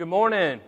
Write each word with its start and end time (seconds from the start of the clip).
Good 0.00 0.08
morning. 0.08 0.62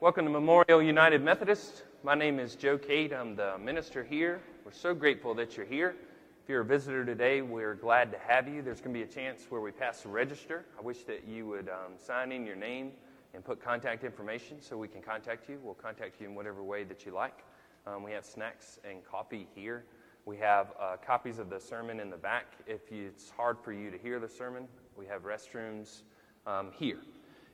Welcome 0.00 0.24
to 0.24 0.30
Memorial 0.30 0.82
United 0.82 1.22
Methodist. 1.22 1.82
My 2.02 2.14
name 2.14 2.40
is 2.40 2.56
Joe 2.56 2.78
Cade. 2.78 3.12
I'm 3.12 3.36
the 3.36 3.58
minister 3.58 4.02
here. 4.02 4.40
We're 4.64 4.72
so 4.72 4.94
grateful 4.94 5.34
that 5.34 5.54
you're 5.54 5.66
here. 5.66 5.94
If 6.42 6.48
you're 6.48 6.62
a 6.62 6.64
visitor 6.64 7.04
today, 7.04 7.42
we're 7.42 7.74
glad 7.74 8.10
to 8.12 8.18
have 8.20 8.48
you. 8.48 8.62
There's 8.62 8.80
going 8.80 8.94
to 8.94 8.98
be 8.98 9.02
a 9.02 9.06
chance 9.06 9.44
where 9.50 9.60
we 9.60 9.70
pass 9.70 10.00
the 10.00 10.08
register. 10.08 10.64
I 10.78 10.80
wish 10.80 11.04
that 11.04 11.28
you 11.28 11.46
would 11.48 11.68
um, 11.68 11.98
sign 11.98 12.32
in 12.32 12.46
your 12.46 12.56
name 12.56 12.92
and 13.34 13.44
put 13.44 13.62
contact 13.62 14.02
information 14.02 14.62
so 14.62 14.78
we 14.78 14.88
can 14.88 15.02
contact 15.02 15.46
you. 15.46 15.58
We'll 15.62 15.74
contact 15.74 16.22
you 16.22 16.26
in 16.26 16.34
whatever 16.34 16.62
way 16.62 16.84
that 16.84 17.04
you 17.04 17.12
like. 17.12 17.44
Um, 17.86 18.02
we 18.02 18.12
have 18.12 18.24
snacks 18.24 18.78
and 18.82 19.04
coffee 19.04 19.46
here. 19.54 19.84
We 20.24 20.38
have 20.38 20.68
uh, 20.80 20.96
copies 21.06 21.38
of 21.38 21.50
the 21.50 21.60
sermon 21.60 22.00
in 22.00 22.08
the 22.08 22.16
back. 22.16 22.46
If 22.66 22.90
you, 22.90 23.08
it's 23.08 23.28
hard 23.28 23.58
for 23.62 23.74
you 23.74 23.90
to 23.90 23.98
hear 23.98 24.18
the 24.18 24.28
sermon, 24.30 24.68
we 24.96 25.04
have 25.04 25.24
restrooms 25.24 26.00
um, 26.46 26.70
here. 26.74 27.00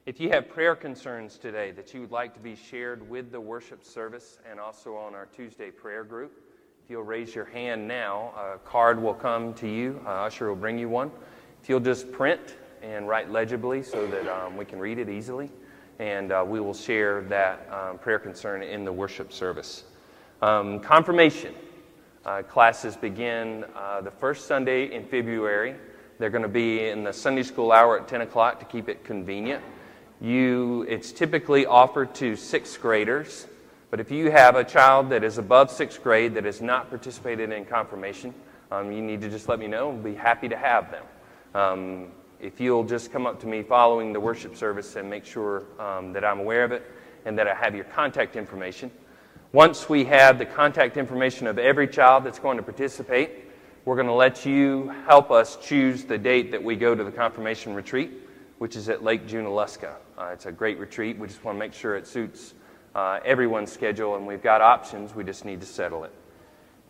If 0.06 0.20
you 0.20 0.28
have 0.28 0.50
prayer 0.50 0.76
concerns 0.76 1.38
today 1.38 1.70
that 1.70 1.94
you 1.94 2.02
would 2.02 2.10
like 2.10 2.34
to 2.34 2.40
be 2.40 2.54
shared 2.54 3.08
with 3.08 3.32
the 3.32 3.40
worship 3.40 3.82
service 3.82 4.38
and 4.50 4.60
also 4.60 4.94
on 4.96 5.14
our 5.14 5.24
Tuesday 5.24 5.70
prayer 5.70 6.04
group, 6.04 6.42
if 6.84 6.90
you'll 6.90 7.04
raise 7.04 7.34
your 7.34 7.46
hand 7.46 7.88
now, 7.88 8.34
a 8.36 8.58
card 8.68 9.02
will 9.02 9.14
come 9.14 9.54
to 9.54 9.66
you. 9.66 9.98
Uh, 10.04 10.26
Usher 10.26 10.50
will 10.50 10.56
bring 10.56 10.78
you 10.78 10.90
one. 10.90 11.10
If 11.62 11.70
you'll 11.70 11.80
just 11.80 12.12
print 12.12 12.56
and 12.82 13.08
write 13.08 13.30
legibly 13.30 13.82
so 13.82 14.06
that 14.08 14.28
um, 14.28 14.58
we 14.58 14.66
can 14.66 14.78
read 14.78 14.98
it 14.98 15.08
easily, 15.08 15.50
and 15.98 16.32
uh, 16.32 16.44
we 16.46 16.60
will 16.60 16.74
share 16.74 17.22
that 17.22 17.66
um, 17.72 17.96
prayer 17.96 18.18
concern 18.18 18.62
in 18.62 18.84
the 18.84 18.92
worship 18.92 19.32
service. 19.32 19.84
Um, 20.42 20.80
confirmation. 20.80 21.54
Uh, 22.26 22.42
classes 22.42 22.94
begin 22.94 23.64
uh, 23.74 24.02
the 24.02 24.10
first 24.10 24.46
Sunday 24.48 24.94
in 24.94 25.06
February. 25.06 25.76
They're 26.18 26.28
going 26.28 26.42
to 26.42 26.48
be 26.48 26.88
in 26.88 27.04
the 27.04 27.12
Sunday 27.14 27.42
school 27.42 27.72
hour 27.72 27.98
at 27.98 28.06
10 28.06 28.20
o'clock 28.20 28.60
to 28.60 28.66
keep 28.66 28.90
it 28.90 29.02
convenient. 29.02 29.64
You, 30.20 30.86
it's 30.88 31.12
typically 31.12 31.66
offered 31.66 32.14
to 32.16 32.36
sixth 32.36 32.80
graders, 32.80 33.46
but 33.90 34.00
if 34.00 34.10
you 34.10 34.30
have 34.30 34.56
a 34.56 34.64
child 34.64 35.10
that 35.10 35.22
is 35.22 35.38
above 35.38 35.70
sixth 35.70 36.02
grade 36.02 36.34
that 36.34 36.44
has 36.44 36.60
not 36.60 36.88
participated 36.88 37.52
in 37.52 37.64
confirmation, 37.64 38.34
um, 38.70 38.90
you 38.90 39.02
need 39.02 39.20
to 39.20 39.28
just 39.28 39.48
let 39.48 39.58
me 39.58 39.66
know. 39.66 39.90
We'll 39.90 40.12
be 40.12 40.14
happy 40.14 40.48
to 40.48 40.56
have 40.56 40.90
them. 40.90 41.04
Um, 41.54 42.06
if 42.40 42.60
you'll 42.60 42.84
just 42.84 43.12
come 43.12 43.26
up 43.26 43.40
to 43.40 43.46
me 43.46 43.62
following 43.62 44.12
the 44.12 44.20
worship 44.20 44.56
service 44.56 44.96
and 44.96 45.08
make 45.08 45.24
sure 45.24 45.64
um, 45.78 46.12
that 46.12 46.24
I'm 46.24 46.40
aware 46.40 46.64
of 46.64 46.72
it 46.72 46.82
and 47.24 47.38
that 47.38 47.48
I 47.48 47.54
have 47.54 47.74
your 47.74 47.84
contact 47.84 48.36
information. 48.36 48.90
Once 49.52 49.88
we 49.88 50.04
have 50.04 50.38
the 50.38 50.44
contact 50.44 50.96
information 50.96 51.46
of 51.46 51.58
every 51.58 51.86
child 51.86 52.24
that's 52.24 52.38
going 52.38 52.56
to 52.56 52.62
participate, 52.62 53.30
we're 53.84 53.94
going 53.94 54.08
to 54.08 54.12
let 54.12 54.44
you 54.44 54.92
help 55.06 55.30
us 55.30 55.56
choose 55.62 56.04
the 56.04 56.18
date 56.18 56.50
that 56.50 56.62
we 56.62 56.74
go 56.74 56.94
to 56.94 57.04
the 57.04 57.12
confirmation 57.12 57.74
retreat, 57.74 58.10
which 58.64 58.76
is 58.76 58.88
at 58.88 59.04
Lake 59.04 59.28
Junaluska. 59.28 59.92
Uh, 60.16 60.30
it's 60.32 60.46
a 60.46 60.50
great 60.50 60.78
retreat. 60.78 61.18
We 61.18 61.26
just 61.26 61.44
want 61.44 61.56
to 61.56 61.58
make 61.58 61.74
sure 61.74 61.96
it 61.96 62.06
suits 62.06 62.54
uh, 62.94 63.20
everyone's 63.22 63.70
schedule, 63.70 64.16
and 64.16 64.26
we've 64.26 64.42
got 64.42 64.62
options. 64.62 65.14
We 65.14 65.22
just 65.22 65.44
need 65.44 65.60
to 65.60 65.66
settle 65.66 66.02
it. 66.04 66.12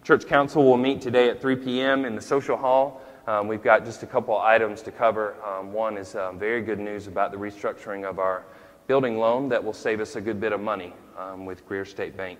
Church 0.04 0.24
Council 0.24 0.62
will 0.64 0.76
meet 0.76 1.00
today 1.00 1.30
at 1.30 1.42
3 1.42 1.56
p.m. 1.56 2.04
in 2.04 2.14
the 2.14 2.20
social 2.20 2.56
hall. 2.56 3.02
Um, 3.26 3.48
we've 3.48 3.60
got 3.60 3.84
just 3.84 4.04
a 4.04 4.06
couple 4.06 4.38
items 4.38 4.82
to 4.82 4.92
cover. 4.92 5.34
Um, 5.44 5.72
one 5.72 5.98
is 5.98 6.14
um, 6.14 6.38
very 6.38 6.62
good 6.62 6.78
news 6.78 7.08
about 7.08 7.32
the 7.32 7.38
restructuring 7.38 8.08
of 8.08 8.20
our 8.20 8.44
building 8.86 9.18
loan 9.18 9.48
that 9.48 9.64
will 9.64 9.72
save 9.72 9.98
us 9.98 10.14
a 10.14 10.20
good 10.20 10.40
bit 10.40 10.52
of 10.52 10.60
money 10.60 10.92
um, 11.18 11.44
with 11.44 11.66
Greer 11.66 11.84
State 11.84 12.16
Bank. 12.16 12.38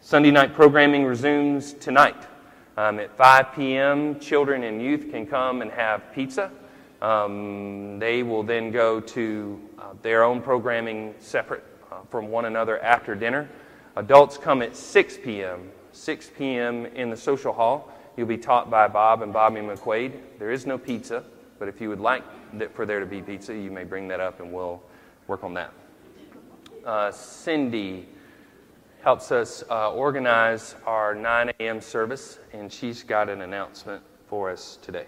Sunday 0.00 0.30
night 0.30 0.54
programming 0.54 1.04
resumes 1.04 1.72
tonight. 1.72 2.28
Um, 2.76 3.00
at 3.00 3.16
5 3.16 3.52
p.m., 3.52 4.20
children 4.20 4.62
and 4.62 4.80
youth 4.80 5.10
can 5.10 5.26
come 5.26 5.60
and 5.60 5.72
have 5.72 6.12
pizza. 6.14 6.52
Um, 7.02 7.98
they 7.98 8.22
will 8.22 8.42
then 8.42 8.70
go 8.70 9.00
to 9.00 9.60
uh, 9.78 9.82
their 10.02 10.22
own 10.22 10.42
programming 10.42 11.14
separate 11.18 11.64
uh, 11.90 12.02
from 12.10 12.28
one 12.28 12.44
another 12.44 12.78
after 12.80 13.14
dinner. 13.14 13.48
Adults 13.96 14.36
come 14.36 14.62
at 14.62 14.76
6 14.76 15.18
p.m. 15.24 15.70
6 15.92 16.30
p.m. 16.36 16.86
in 16.86 17.10
the 17.10 17.16
social 17.16 17.52
hall. 17.52 17.92
You'll 18.16 18.26
be 18.26 18.38
taught 18.38 18.70
by 18.70 18.86
Bob 18.88 19.22
and 19.22 19.32
Bobby 19.32 19.60
McQuaid. 19.60 20.12
There 20.38 20.50
is 20.50 20.66
no 20.66 20.78
pizza, 20.78 21.24
but 21.58 21.68
if 21.68 21.80
you 21.80 21.88
would 21.88 22.00
like 22.00 22.22
for 22.74 22.84
there 22.84 23.00
to 23.00 23.06
be 23.06 23.22
pizza, 23.22 23.54
you 23.54 23.70
may 23.70 23.84
bring 23.84 24.08
that 24.08 24.20
up 24.20 24.40
and 24.40 24.52
we'll 24.52 24.82
work 25.26 25.42
on 25.42 25.54
that. 25.54 25.72
Uh, 26.84 27.10
Cindy 27.10 28.08
helps 29.02 29.32
us 29.32 29.64
uh, 29.70 29.92
organize 29.92 30.74
our 30.86 31.14
9 31.14 31.52
a.m. 31.60 31.80
service, 31.80 32.38
and 32.52 32.70
she's 32.70 33.02
got 33.02 33.28
an 33.28 33.42
announcement 33.42 34.02
for 34.28 34.50
us 34.50 34.78
today. 34.82 35.06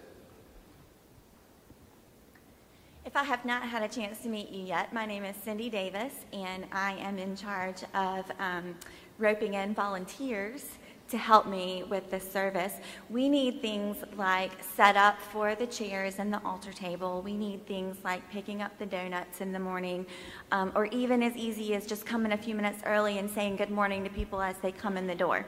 If 3.13 3.19
I 3.19 3.25
have 3.25 3.45
not 3.45 3.65
had 3.65 3.83
a 3.83 3.89
chance 3.89 4.21
to 4.21 4.31
meet 4.31 4.49
you 4.49 4.65
yet, 4.65 4.95
my 4.95 5.05
name 5.05 5.23
is 5.23 5.37
Cindy 5.37 5.69
Davis, 5.69 6.15
and 6.33 6.65
I 6.73 6.93
am 6.93 7.19
in 7.19 7.37
charge 7.37 7.83
of 7.93 8.25
um, 8.39 8.75
roping 9.19 9.53
in 9.53 9.75
volunteers 9.75 10.65
to 11.11 11.19
help 11.19 11.47
me 11.47 11.85
with 11.91 12.11
this 12.11 12.33
service. 12.33 12.73
We 13.11 13.29
need 13.29 13.61
things 13.61 13.99
like 14.17 14.53
set 14.63 14.97
up 14.97 15.21
for 15.31 15.55
the 15.55 15.67
chairs 15.67 16.21
and 16.21 16.33
the 16.33 16.43
altar 16.43 16.73
table. 16.73 17.21
We 17.21 17.37
need 17.37 17.67
things 17.67 17.99
like 18.03 18.27
picking 18.31 18.63
up 18.63 18.79
the 18.79 18.87
donuts 18.87 19.43
in 19.43 19.53
the 19.53 19.59
morning, 19.59 20.07
um, 20.51 20.73
or 20.75 20.87
even 20.87 21.23
as 21.23 21.37
easy 21.37 21.75
as 21.75 21.85
just 21.87 22.07
coming 22.07 22.33
a 22.33 22.39
few 22.39 22.55
minutes 22.55 22.83
early 22.87 23.19
and 23.19 23.29
saying 23.29 23.57
good 23.57 23.69
morning 23.69 24.05
to 24.05 24.11
people 24.11 24.41
as 24.41 24.57
they 24.63 24.73
come 24.73 24.97
in 24.97 25.07
the 25.07 25.15
door. 25.15 25.45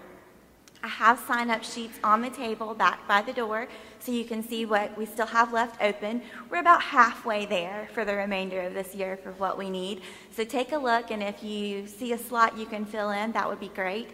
I 0.85 0.89
have 0.89 1.19
sign 1.21 1.49
up 1.49 1.65
sheets 1.65 1.99
on 2.05 2.21
the 2.21 2.29
table 2.29 2.75
back 2.75 3.09
by 3.09 3.23
the 3.23 3.33
door 3.33 3.69
so 4.01 4.13
you 4.13 4.23
can 4.23 4.47
see 4.47 4.67
what 4.67 4.95
we 4.99 5.07
still 5.07 5.25
have 5.25 5.51
left 5.51 5.83
open. 5.83 6.21
We're 6.51 6.59
about 6.59 6.83
halfway 6.83 7.47
there 7.47 7.89
for 7.95 8.05
the 8.05 8.15
remainder 8.15 8.61
of 8.61 8.75
this 8.75 8.95
year 8.95 9.17
for 9.17 9.33
what 9.33 9.57
we 9.57 9.71
need. 9.71 10.03
So 10.37 10.45
take 10.45 10.73
a 10.73 10.77
look, 10.77 11.11
and 11.11 11.23
if 11.23 11.43
you 11.43 11.87
see 11.87 12.13
a 12.13 12.19
slot 12.19 12.59
you 12.59 12.67
can 12.67 12.85
fill 12.85 13.13
in, 13.13 13.33
that 13.33 13.49
would 13.49 13.61
be 13.61 13.71
great. 13.71 14.11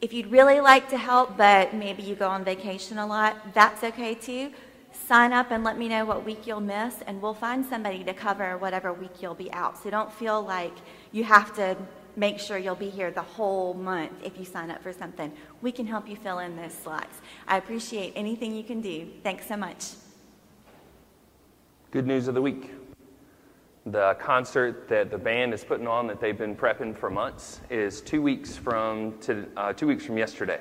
If 0.00 0.12
you'd 0.12 0.30
really 0.30 0.60
like 0.60 0.88
to 0.90 0.96
help, 0.96 1.36
but 1.36 1.74
maybe 1.74 2.04
you 2.04 2.14
go 2.14 2.28
on 2.28 2.44
vacation 2.44 2.98
a 2.98 3.06
lot, 3.06 3.52
that's 3.52 3.82
okay 3.82 4.14
too. 4.14 4.52
Sign 4.92 5.32
up 5.32 5.50
and 5.50 5.64
let 5.64 5.76
me 5.76 5.88
know 5.88 6.04
what 6.04 6.24
week 6.24 6.46
you'll 6.46 6.60
miss, 6.60 7.02
and 7.08 7.20
we'll 7.20 7.34
find 7.34 7.66
somebody 7.66 8.04
to 8.04 8.14
cover 8.14 8.56
whatever 8.58 8.92
week 8.92 9.20
you'll 9.20 9.34
be 9.34 9.52
out. 9.52 9.82
So 9.82 9.90
don't 9.90 10.12
feel 10.12 10.40
like 10.40 10.74
you 11.10 11.24
have 11.24 11.52
to 11.56 11.76
make 12.16 12.38
sure 12.38 12.58
you'll 12.58 12.74
be 12.74 12.90
here 12.90 13.10
the 13.10 13.22
whole 13.22 13.74
month 13.74 14.12
if 14.22 14.38
you 14.38 14.44
sign 14.44 14.70
up 14.70 14.82
for 14.82 14.92
something. 14.92 15.32
We 15.60 15.72
can 15.72 15.86
help 15.86 16.08
you 16.08 16.16
fill 16.16 16.38
in 16.38 16.56
those 16.56 16.74
slots. 16.74 17.20
I 17.48 17.56
appreciate 17.58 18.12
anything 18.16 18.54
you 18.54 18.64
can 18.64 18.80
do. 18.80 19.08
Thanks 19.22 19.46
so 19.46 19.56
much. 19.56 19.92
Good 21.90 22.06
news 22.06 22.28
of 22.28 22.34
the 22.34 22.42
week. 22.42 22.70
The 23.86 24.16
concert 24.20 24.88
that 24.88 25.10
the 25.10 25.18
band 25.18 25.52
is 25.52 25.64
putting 25.64 25.88
on 25.88 26.06
that 26.06 26.20
they've 26.20 26.38
been 26.38 26.54
prepping 26.54 26.96
for 26.96 27.10
months 27.10 27.60
is 27.68 28.00
two 28.00 28.22
weeks 28.22 28.56
from 28.56 29.18
to, 29.20 29.48
uh, 29.56 29.72
two 29.72 29.88
weeks 29.88 30.06
from 30.06 30.16
yesterday. 30.16 30.60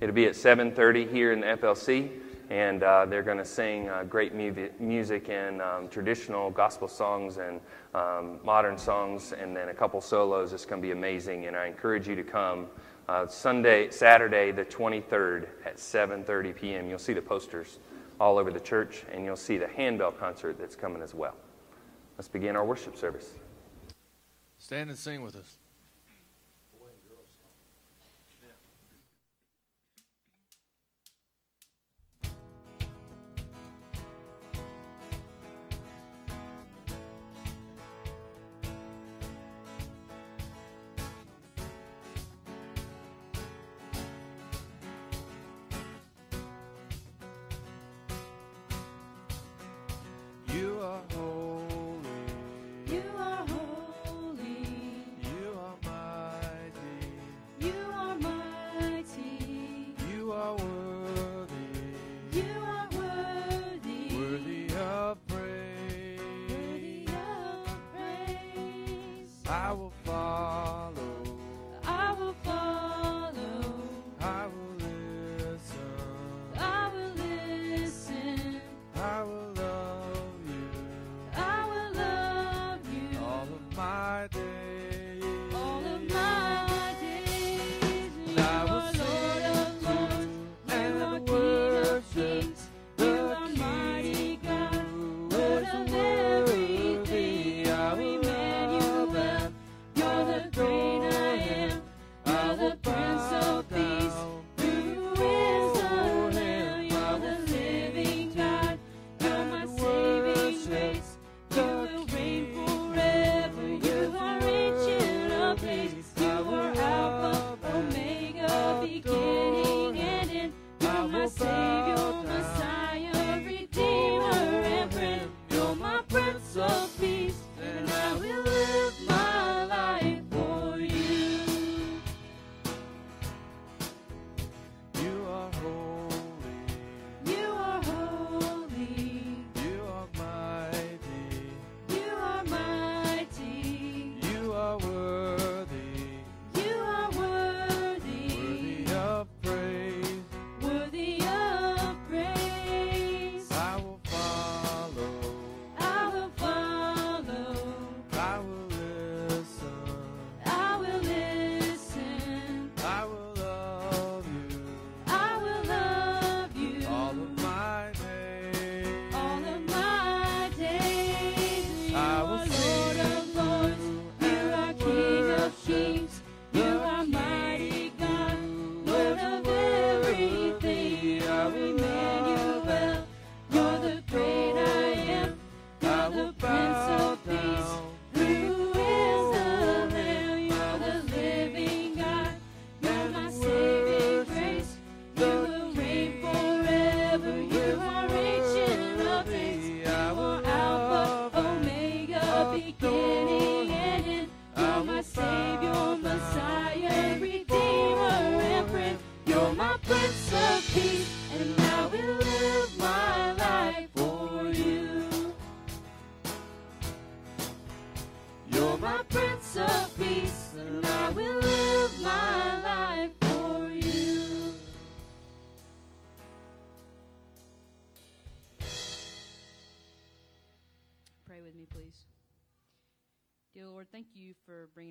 It'll 0.00 0.14
be 0.14 0.26
at 0.26 0.34
7:30 0.34 1.06
here 1.06 1.32
in 1.32 1.40
the 1.40 1.46
FLC, 1.46 2.10
and 2.50 2.82
uh, 2.82 3.06
they're 3.06 3.22
going 3.22 3.38
to 3.38 3.44
sing 3.44 3.88
uh, 3.88 4.04
great 4.04 4.34
mu- 4.34 4.68
music 4.78 5.28
and 5.28 5.60
um, 5.60 5.88
traditional 5.88 6.50
gospel 6.50 6.88
songs 6.88 7.38
and 7.38 7.60
um, 7.94 8.38
modern 8.44 8.78
songs, 8.78 9.32
and 9.32 9.56
then 9.56 9.68
a 9.68 9.74
couple 9.74 10.00
solos. 10.00 10.52
It's 10.52 10.64
going 10.64 10.80
to 10.80 10.86
be 10.86 10.92
amazing, 10.92 11.46
and 11.46 11.56
I 11.56 11.66
encourage 11.66 12.06
you 12.08 12.14
to 12.14 12.22
come. 12.22 12.66
Uh, 13.08 13.26
Sunday, 13.26 13.90
Saturday, 13.90 14.50
the 14.50 14.64
23rd 14.64 15.46
at 15.64 15.76
7:30 15.76 16.56
p.m. 16.56 16.88
You'll 16.88 16.98
see 16.98 17.12
the 17.12 17.22
posters 17.22 17.78
all 18.20 18.38
over 18.38 18.50
the 18.50 18.60
church, 18.60 19.04
and 19.12 19.24
you'll 19.24 19.36
see 19.36 19.58
the 19.58 19.68
handbell 19.68 20.12
concert 20.12 20.58
that's 20.58 20.76
coming 20.76 21.02
as 21.02 21.14
well. 21.14 21.34
Let's 22.16 22.28
begin 22.28 22.56
our 22.56 22.64
worship 22.64 22.96
service. 22.96 23.34
Stand 24.58 24.90
and 24.90 24.98
sing 24.98 25.22
with 25.22 25.36
us. 25.36 25.58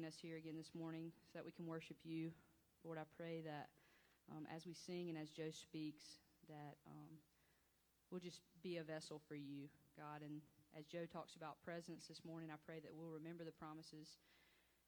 Us 0.06 0.22
here 0.22 0.38
again 0.38 0.56
this 0.56 0.72
morning 0.72 1.12
so 1.28 1.36
that 1.36 1.46
we 1.46 1.52
can 1.52 1.68
worship 1.68 1.98
you. 2.04 2.32
Lord, 2.84 2.98
I 2.98 3.04
pray 3.18 3.42
that 3.44 3.68
um, 4.32 4.48
as 4.48 4.66
we 4.66 4.74
sing 4.74 5.10
and 5.10 5.18
as 5.18 5.30
Joe 5.30 5.52
speaks, 5.52 6.24
that 6.48 6.80
um, 6.88 7.20
we'll 8.10 8.24
just 8.24 8.40
be 8.64 8.78
a 8.78 8.84
vessel 8.84 9.20
for 9.28 9.36
you, 9.36 9.68
God. 9.98 10.24
And 10.24 10.40
as 10.78 10.86
Joe 10.86 11.04
talks 11.12 11.36
about 11.36 11.60
presence 11.66 12.08
this 12.08 12.24
morning, 12.24 12.48
I 12.48 12.60
pray 12.64 12.80
that 12.80 12.94
we'll 12.94 13.12
remember 13.12 13.44
the 13.44 13.52
promises 13.52 14.16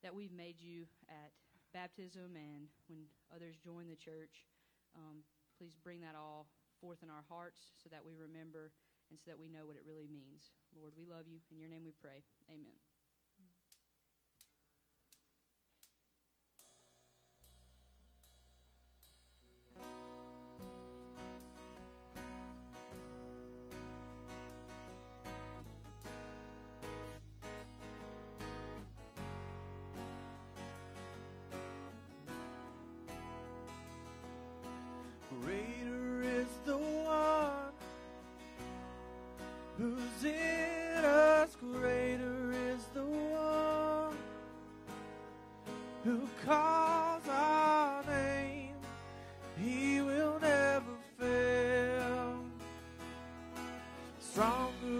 that 0.03 0.15
we've 0.15 0.31
made 0.31 0.61
you 0.61 0.87
at 1.09 1.35
baptism 1.73 2.37
and 2.39 2.71
when 2.87 3.09
others 3.35 3.59
join 3.59 3.89
the 3.91 3.99
church. 3.99 4.47
Um, 4.95 5.27
please 5.59 5.75
bring 5.83 5.99
that 6.01 6.15
all 6.15 6.47
forth 6.79 7.03
in 7.03 7.09
our 7.09 7.25
hearts 7.27 7.75
so 7.81 7.89
that 7.91 8.05
we 8.05 8.15
remember 8.15 8.71
and 9.09 9.19
so 9.19 9.31
that 9.31 9.39
we 9.39 9.49
know 9.49 9.67
what 9.67 9.75
it 9.75 9.83
really 9.83 10.07
means. 10.07 10.55
Lord, 10.71 10.93
we 10.95 11.03
love 11.03 11.27
you. 11.27 11.43
In 11.51 11.59
your 11.59 11.69
name 11.69 11.83
we 11.83 11.95
pray. 11.99 12.23
Amen. 12.47 12.86
Our 54.39 54.96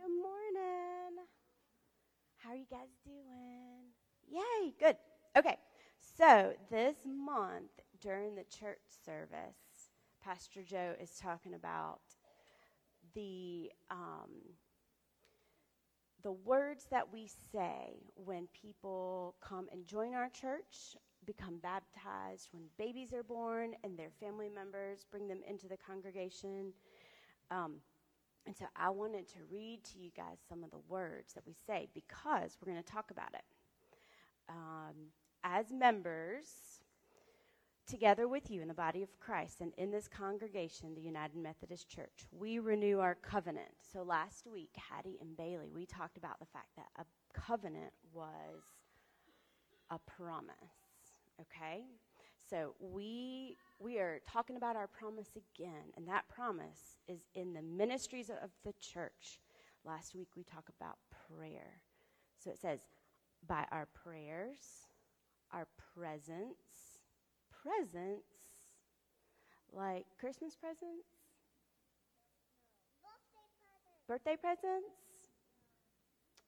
Good 0.00 0.14
morning. 0.14 1.24
How 2.36 2.50
are 2.50 2.56
you 2.56 2.66
guys 2.70 2.88
doing? 3.04 3.90
Yay, 4.30 4.72
good. 4.78 4.96
Okay, 5.36 5.56
so 6.16 6.52
this 6.70 6.94
month 7.04 7.70
during 8.00 8.36
the 8.36 8.44
church 8.44 8.78
service, 9.04 9.90
Pastor 10.22 10.62
Joe 10.62 10.94
is 11.00 11.10
talking 11.20 11.54
about 11.54 12.00
the 13.14 13.72
um, 13.90 14.30
the 16.22 16.32
words 16.32 16.86
that 16.92 17.12
we 17.12 17.28
say 17.52 17.98
when 18.14 18.46
people 18.52 19.34
come 19.40 19.66
and 19.72 19.84
join 19.84 20.14
our 20.14 20.28
church, 20.28 20.96
become 21.26 21.58
baptized, 21.60 22.50
when 22.52 22.64
babies 22.78 23.12
are 23.12 23.24
born, 23.24 23.72
and 23.82 23.98
their 23.98 24.10
family 24.20 24.48
members 24.48 25.04
bring 25.10 25.26
them 25.26 25.40
into 25.48 25.66
the 25.66 25.76
congregation. 25.76 26.72
Um, 27.50 27.76
and 28.48 28.56
so 28.56 28.64
I 28.74 28.88
wanted 28.88 29.28
to 29.28 29.40
read 29.50 29.84
to 29.92 29.98
you 29.98 30.08
guys 30.16 30.38
some 30.48 30.64
of 30.64 30.70
the 30.70 30.78
words 30.88 31.34
that 31.34 31.46
we 31.46 31.54
say 31.66 31.86
because 31.92 32.56
we're 32.58 32.72
going 32.72 32.82
to 32.82 32.92
talk 32.92 33.10
about 33.10 33.34
it. 33.34 33.44
Um, 34.48 35.12
as 35.44 35.70
members, 35.70 36.46
together 37.86 38.26
with 38.26 38.50
you 38.50 38.62
in 38.62 38.68
the 38.68 38.72
body 38.72 39.02
of 39.02 39.20
Christ 39.20 39.60
and 39.60 39.72
in 39.76 39.90
this 39.90 40.08
congregation, 40.08 40.94
the 40.94 41.02
United 41.02 41.36
Methodist 41.36 41.90
Church, 41.90 42.26
we 42.32 42.58
renew 42.58 43.00
our 43.00 43.16
covenant. 43.16 43.68
So 43.92 44.02
last 44.02 44.46
week, 44.50 44.70
Hattie 44.76 45.18
and 45.20 45.36
Bailey, 45.36 45.68
we 45.70 45.84
talked 45.84 46.16
about 46.16 46.38
the 46.38 46.46
fact 46.46 46.68
that 46.76 46.86
a 46.98 47.04
covenant 47.38 47.92
was 48.14 48.62
a 49.90 49.98
promise. 49.98 50.54
Okay? 51.38 51.84
So 52.48 52.74
we 52.80 53.56
we 53.78 53.98
are 53.98 54.20
talking 54.30 54.56
about 54.56 54.76
our 54.76 54.86
promise 54.86 55.28
again, 55.36 55.92
and 55.96 56.08
that 56.08 56.28
promise 56.28 56.96
is 57.06 57.20
in 57.34 57.52
the 57.52 57.62
ministries 57.62 58.30
of 58.30 58.50
the 58.64 58.72
church. 58.80 59.40
Last 59.84 60.14
week 60.14 60.28
we 60.36 60.44
talked 60.44 60.70
about 60.80 60.96
prayer. 61.28 61.82
So 62.38 62.50
it 62.50 62.58
says, 62.58 62.80
by 63.46 63.64
our 63.70 63.86
prayers, 63.94 64.58
our 65.52 65.66
presence, 65.94 67.00
presents, 67.62 68.24
like 69.72 70.06
Christmas 70.18 70.56
presents, 70.56 71.06
birthday 74.06 74.36
presents. 74.40 74.88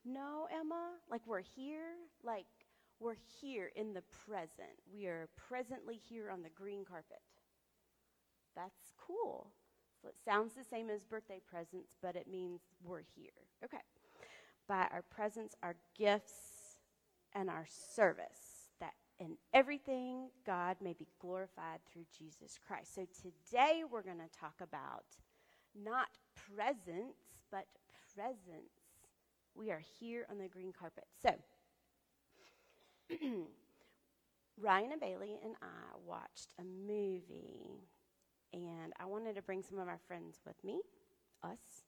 No, 0.05 0.49
Emma? 0.51 0.93
Like 1.11 1.21
we're 1.27 1.43
here? 1.43 1.95
Like 2.25 2.47
we're 3.01 3.17
here 3.41 3.71
in 3.75 3.95
the 3.95 4.03
present. 4.27 4.77
We 4.93 5.07
are 5.07 5.29
presently 5.49 5.99
here 6.09 6.31
on 6.31 6.43
the 6.43 6.51
green 6.51 6.85
carpet. 6.85 7.21
That's 8.55 8.93
cool. 8.99 9.51
So 10.03 10.09
it 10.09 10.17
sounds 10.25 10.55
the 10.55 10.65
same 10.65 10.91
as 10.91 11.03
birthday 11.03 11.41
presents, 11.51 11.97
but 12.01 12.17
it 12.17 12.27
means 12.31 12.61
we're 12.85 13.03
here. 13.17 13.31
Okay. 13.65 13.83
By 14.69 14.87
our 14.93 15.03
presence, 15.11 15.55
our 15.63 15.77
gifts, 15.99 16.61
and 17.35 17.49
our 17.49 17.67
service, 17.95 18.69
that 18.81 18.95
in 19.19 19.37
everything 19.55 20.29
God 20.47 20.77
may 20.83 20.95
be 20.95 21.07
glorified 21.21 21.81
through 21.91 22.05
Jesus 22.17 22.59
Christ. 22.67 22.95
So 22.95 23.07
today 23.23 23.83
we're 23.91 24.03
going 24.03 24.19
to 24.19 24.39
talk 24.39 24.55
about 24.61 25.05
not 25.75 26.09
presence, 26.57 27.17
but 27.51 27.67
presence. 28.15 28.73
We 29.55 29.71
are 29.71 29.83
here 30.01 30.27
on 30.31 30.39
the 30.39 30.49
green 30.49 30.73
carpet. 30.73 31.05
So, 31.23 31.35
Ryan 34.61 34.93
and 34.93 35.01
Bailey 35.01 35.39
and 35.45 35.55
I 35.63 35.97
watched 36.07 36.53
a 36.59 36.65
movie, 36.65 37.89
and 38.53 38.93
I 38.99 39.07
wanted 39.07 39.37
to 39.37 39.43
bring 39.43 39.63
some 39.63 39.79
of 39.79 39.89
our 39.89 40.01
friends 40.07 40.41
with 40.47 40.63
me, 40.65 40.81
us. 41.43 41.85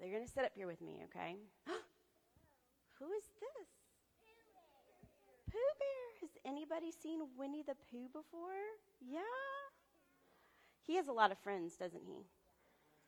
They're 0.00 0.10
going 0.10 0.26
to 0.26 0.32
sit 0.32 0.44
up 0.44 0.52
here 0.56 0.66
with 0.66 0.80
me, 0.80 1.04
okay? 1.04 1.36
Who 2.98 3.06
is 3.12 3.24
this? 3.40 3.68
Pooh 5.52 5.58
Bear. 5.78 6.20
Has 6.22 6.30
anybody 6.44 6.90
seen 6.90 7.20
Winnie 7.36 7.62
the 7.66 7.76
Pooh 7.90 8.08
before? 8.12 8.58
Yeah? 9.00 9.20
He 10.86 10.96
has 10.96 11.08
a 11.08 11.12
lot 11.12 11.30
of 11.30 11.38
friends, 11.38 11.76
doesn't 11.76 12.02
he? 12.04 12.24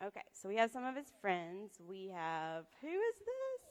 Okay, 0.04 0.22
so 0.32 0.48
we 0.48 0.56
have 0.56 0.70
some 0.70 0.84
of 0.84 0.94
his 0.94 1.12
friends. 1.20 1.72
We 1.84 2.12
have, 2.14 2.66
who 2.80 2.88
is 2.88 3.18
this? 3.18 3.63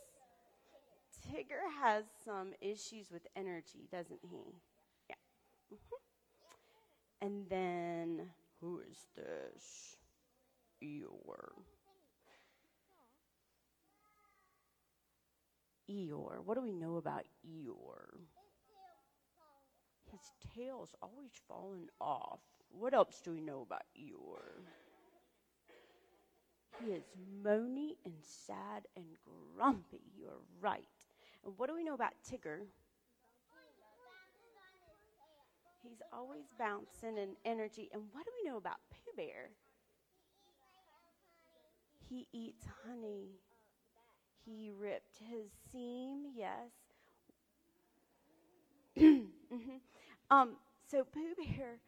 Tigger 1.34 1.66
has 1.82 2.06
some 2.24 2.54
issues 2.62 3.10
with 3.12 3.26
energy, 3.36 3.88
doesn't 3.92 4.20
he? 4.24 4.54
Yeah. 5.10 5.16
hmm 5.70 5.96
And 7.22 7.50
then, 7.50 8.30
who 8.60 8.80
is 8.82 9.08
this? 9.16 9.98
Eeyore. 10.84 11.54
Eeyore. 15.90 16.44
What 16.44 16.56
do 16.56 16.62
we 16.62 16.74
know 16.74 16.98
about 16.98 17.24
Eeyore? 17.46 18.20
His 20.12 20.32
tail's 20.56 20.96
always 21.02 21.32
falling 21.48 21.90
off. 22.00 22.40
What 22.70 22.94
else 22.94 23.20
do 23.22 23.32
we 23.32 23.42
know 23.42 23.62
about 23.64 23.84
Eeyore? 23.98 24.64
He 26.80 26.92
is 26.92 27.04
moany 27.44 27.98
and 28.06 28.24
sad 28.24 28.88
and 28.96 29.18
grumpy. 29.56 30.04
You're 30.16 30.42
right. 30.62 30.88
And 31.44 31.58
what 31.58 31.68
do 31.70 31.76
we 31.76 31.84
know 31.84 31.94
about 31.94 32.14
Tigger? 32.24 32.68
He's 35.84 36.02
always 36.12 36.48
bouncing 36.58 37.20
and 37.20 37.36
energy. 37.46 37.90
And 37.94 38.12
what 38.12 38.26
do 38.26 38.32
we 38.42 38.50
know 38.50 38.58
about 38.58 38.80
Pooh 38.90 39.12
Bear? 39.16 39.52
He 42.08 42.28
eats 42.32 42.68
honey. 42.86 43.40
He 44.46 44.70
ripped 44.70 45.18
his 45.18 45.52
seam, 45.72 46.28
yes. 46.36 46.72
hmm 48.98 49.78
um, 50.32 50.56
so 50.90 51.04
Pooh 51.04 51.36
Bear, 51.38 51.80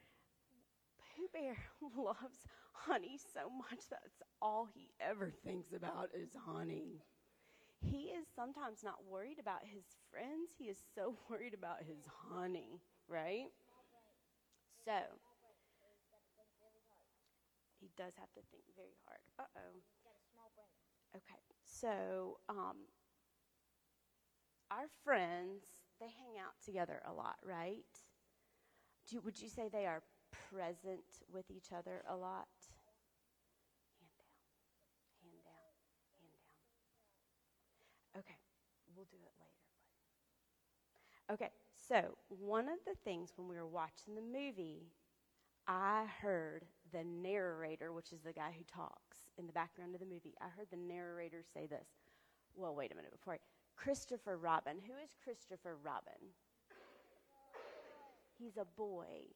Pooh 1.16 1.28
Bear 1.34 1.56
loves 1.98 2.46
honey 2.74 3.18
so 3.34 3.50
much 3.50 3.88
that's 3.90 4.22
all 4.42 4.66
he 4.74 4.90
ever 5.00 5.32
thinks 5.44 5.72
about 5.74 6.10
is 6.14 6.30
honey. 6.46 7.02
He 7.90 8.08
is 8.10 8.28
sometimes 8.36 8.84
not 8.84 9.06
worried 9.06 9.40
about 9.40 9.66
his 9.66 9.86
friends. 10.10 10.52
He 10.58 10.66
is 10.66 10.78
so 10.96 11.18
worried 11.30 11.54
about 11.54 11.84
his 11.84 12.06
honey, 12.30 12.82
right? 13.08 13.50
So 14.86 15.20
he 17.80 17.90
does 17.98 18.16
have 18.18 18.32
to 18.34 18.42
think 18.52 18.64
very 18.76 18.98
hard. 19.06 19.22
Uh 19.40 19.44
oh. 19.58 19.82
Okay, 21.16 21.40
so 21.64 22.40
um, 22.50 22.76
our 24.72 24.88
friends, 25.04 25.64
they 26.00 26.08
hang 26.08 26.38
out 26.40 26.54
together 26.64 27.02
a 27.06 27.14
lot, 27.14 27.36
right? 27.44 27.84
Do, 29.08 29.22
would 29.22 29.40
you 29.42 29.50
say 29.50 29.70
they 29.70 29.86
are 29.86 30.04
present 30.50 31.06
with 31.32 31.50
each 31.50 31.72
other 31.72 32.04
a 32.08 32.16
lot? 32.16 32.48
Hand 34.00 34.12
down, 34.18 34.32
hand 35.22 35.44
down, 35.44 35.74
hand 36.20 36.32
down. 36.34 38.22
Okay, 38.22 38.38
we'll 39.12 39.22
do 39.22 39.26
it 39.26 39.36
later. 39.40 39.62
Okay, 41.34 41.52
so 41.76 42.18
one 42.30 42.68
of 42.68 42.80
the 42.86 42.96
things 43.04 43.34
when 43.36 43.48
we 43.48 43.56
were 43.56 43.68
watching 43.68 44.16
the 44.16 44.22
movie, 44.22 44.92
I 45.68 46.06
heard 46.22 46.66
the 46.92 47.04
narrator, 47.04 47.92
which 47.94 48.12
is 48.12 48.22
the 48.22 48.34
guy 48.34 48.54
who 48.58 48.64
talks 48.64 49.18
in 49.38 49.48
the 49.48 49.54
background 49.54 49.96
of 49.96 50.00
the 50.00 50.06
movie, 50.06 50.34
I 50.42 50.46
heard 50.56 50.68
the 50.72 50.78
narrator 50.78 51.44
say 51.54 51.66
this. 51.68 51.88
Well, 52.56 52.76
wait 52.76 52.92
a 52.92 52.96
minute 52.96 53.12
before 53.12 53.34
I. 53.34 53.40
Christopher 53.76 54.38
Robin. 54.38 54.78
Who 54.88 54.94
is 55.04 55.10
Christopher 55.24 55.76
Robin? 55.84 56.32
He's 58.40 58.58
a 58.58 58.66
boy. 58.66 59.28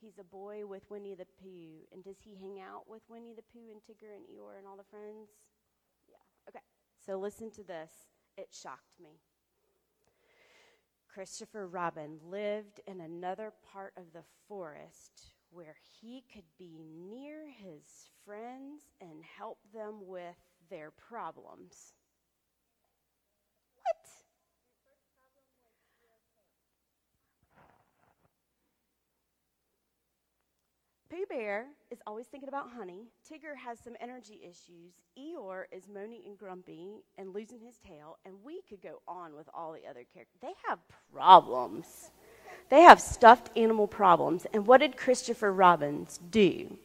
He's 0.00 0.18
a 0.18 0.24
boy 0.24 0.66
with 0.66 0.82
Winnie 0.90 1.14
the 1.14 1.26
Pooh. 1.40 1.86
And 1.92 2.02
does 2.02 2.16
he 2.22 2.34
hang 2.34 2.60
out 2.60 2.88
with 2.88 3.02
Winnie 3.08 3.34
the 3.34 3.42
Pooh 3.42 3.70
and 3.70 3.80
Tigger 3.80 4.14
and 4.14 4.24
Eeyore 4.24 4.58
and 4.58 4.66
all 4.66 4.76
the 4.76 4.90
friends? 4.90 5.30
Yeah. 6.08 6.48
Okay. 6.48 6.64
So 7.04 7.18
listen 7.18 7.50
to 7.52 7.62
this. 7.62 7.90
It 8.36 8.48
shocked 8.52 9.00
me. 9.00 9.20
Christopher 11.08 11.66
Robin 11.66 12.18
lived 12.22 12.80
in 12.86 13.00
another 13.00 13.52
part 13.72 13.94
of 13.96 14.12
the 14.12 14.24
forest 14.46 15.32
where 15.50 15.76
he 16.00 16.22
could 16.30 16.44
be 16.58 16.78
near 16.78 17.48
his 17.48 18.10
friends 18.24 18.82
and 19.00 19.24
help 19.38 19.58
them 19.72 20.06
with 20.06 20.36
their 20.68 20.90
problems. 20.90 21.94
What? 23.76 24.10
Pooh 31.16 31.24
Bear 31.30 31.66
is 31.90 31.98
always 32.06 32.26
thinking 32.26 32.48
about 32.48 32.68
honey. 32.76 33.06
Tigger 33.26 33.56
has 33.56 33.78
some 33.78 33.94
energy 34.00 34.40
issues. 34.42 34.92
Eeyore 35.18 35.64
is 35.72 35.88
moaning 35.88 36.20
and 36.26 36.36
grumpy 36.36 36.90
and 37.16 37.32
losing 37.32 37.58
his 37.58 37.78
tail. 37.78 38.18
And 38.26 38.34
we 38.44 38.60
could 38.68 38.82
go 38.82 39.00
on 39.08 39.34
with 39.34 39.48
all 39.54 39.72
the 39.72 39.88
other 39.88 40.04
characters. 40.12 40.36
They 40.42 40.52
have 40.68 40.78
problems. 41.14 42.10
They 42.68 42.82
have 42.82 43.00
stuffed 43.00 43.56
animal 43.56 43.88
problems. 43.88 44.46
And 44.52 44.66
what 44.66 44.80
did 44.80 44.98
Christopher 44.98 45.52
Robbins 45.52 46.20
do? 46.30 46.76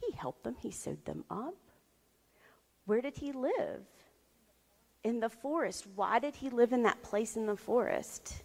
He 0.00 0.12
helped 0.16 0.44
them, 0.44 0.56
he 0.60 0.70
sewed 0.70 1.04
them 1.04 1.24
up. 1.30 1.56
Where 2.86 3.02
did 3.02 3.18
he 3.18 3.32
live? 3.32 3.82
In 5.02 5.20
the 5.20 5.28
forest. 5.28 5.86
Why 5.94 6.20
did 6.20 6.36
he 6.36 6.48
live 6.48 6.72
in 6.72 6.84
that 6.84 7.02
place 7.02 7.36
in 7.36 7.44
the 7.44 7.56
forest? 7.56 8.44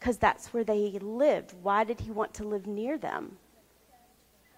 Because 0.00 0.16
that's 0.16 0.48
where 0.54 0.64
they 0.64 0.98
lived. 1.02 1.52
Why 1.62 1.84
did 1.84 2.00
he 2.00 2.10
want 2.10 2.32
to 2.34 2.44
live 2.44 2.66
near 2.66 2.96
them? 2.98 3.36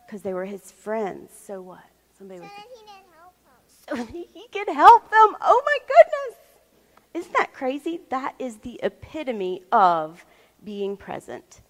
Because 0.06 0.22
they 0.22 0.32
were 0.32 0.44
his 0.44 0.70
friends. 0.70 1.32
So 1.36 1.60
what? 1.60 1.80
Somebody 2.16 2.38
So 2.38 2.44
was. 2.44 2.52
that 2.56 2.66
he 2.72 2.80
didn't 2.80 3.12
help 3.18 3.34
them. 3.44 4.06
So 4.06 4.12
he 4.32 4.46
could 4.52 4.74
help 4.74 5.10
them. 5.10 5.36
Oh 5.40 5.62
my 5.66 5.78
goodness. 5.80 6.38
Isn't 7.14 7.32
that 7.36 7.52
crazy? 7.52 8.00
That 8.10 8.34
is 8.38 8.56
the 8.58 8.78
epitome 8.82 9.62
of 9.72 10.24
being 10.64 10.96
present. 10.96 11.60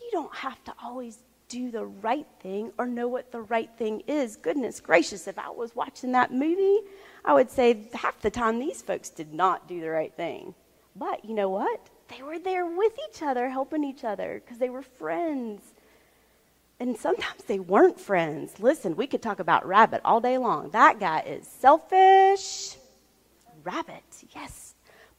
You 0.00 0.08
don't 0.12 0.34
have 0.34 0.62
to 0.64 0.74
always 0.82 1.18
do 1.48 1.70
the 1.70 1.84
right 1.84 2.26
thing 2.40 2.72
or 2.78 2.86
know 2.86 3.06
what 3.08 3.30
the 3.32 3.42
right 3.42 3.70
thing 3.76 4.02
is. 4.06 4.36
Goodness 4.36 4.80
gracious, 4.80 5.26
if 5.28 5.38
I 5.38 5.50
was 5.50 5.76
watching 5.76 6.12
that 6.12 6.32
movie, 6.32 6.80
I 7.24 7.34
would 7.34 7.50
say 7.50 7.88
half 7.92 8.18
the 8.20 8.30
time 8.30 8.58
these 8.58 8.80
folks 8.82 9.10
did 9.10 9.34
not 9.34 9.68
do 9.68 9.80
the 9.80 9.90
right 9.90 10.14
thing. 10.14 10.54
But 10.96 11.24
you 11.24 11.34
know 11.34 11.50
what? 11.50 11.88
They 12.10 12.22
were 12.22 12.38
there 12.38 12.66
with 12.66 12.92
each 13.08 13.22
other, 13.22 13.48
helping 13.48 13.84
each 13.84 14.04
other 14.04 14.42
because 14.44 14.58
they 14.58 14.68
were 14.68 14.82
friends. 14.82 15.62
And 16.80 16.96
sometimes 16.96 17.44
they 17.44 17.60
weren't 17.60 18.00
friends. 18.00 18.58
Listen, 18.58 18.96
we 18.96 19.06
could 19.06 19.22
talk 19.22 19.38
about 19.38 19.66
Rabbit 19.66 20.00
all 20.04 20.20
day 20.20 20.36
long. 20.38 20.70
That 20.70 20.98
guy 20.98 21.20
is 21.20 21.46
selfish. 21.46 22.76
Rabbit, 23.62 24.02
yes. 24.34 24.74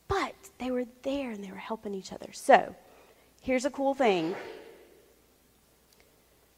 But 0.08 0.36
they 0.58 0.72
were 0.72 0.86
there 1.04 1.32
and 1.32 1.44
they 1.44 1.52
were 1.52 1.58
helping 1.58 1.94
each 1.94 2.12
other. 2.12 2.30
So 2.34 2.76
here's 3.42 3.66
a 3.66 3.70
cool 3.70 3.94
thing 3.94 4.36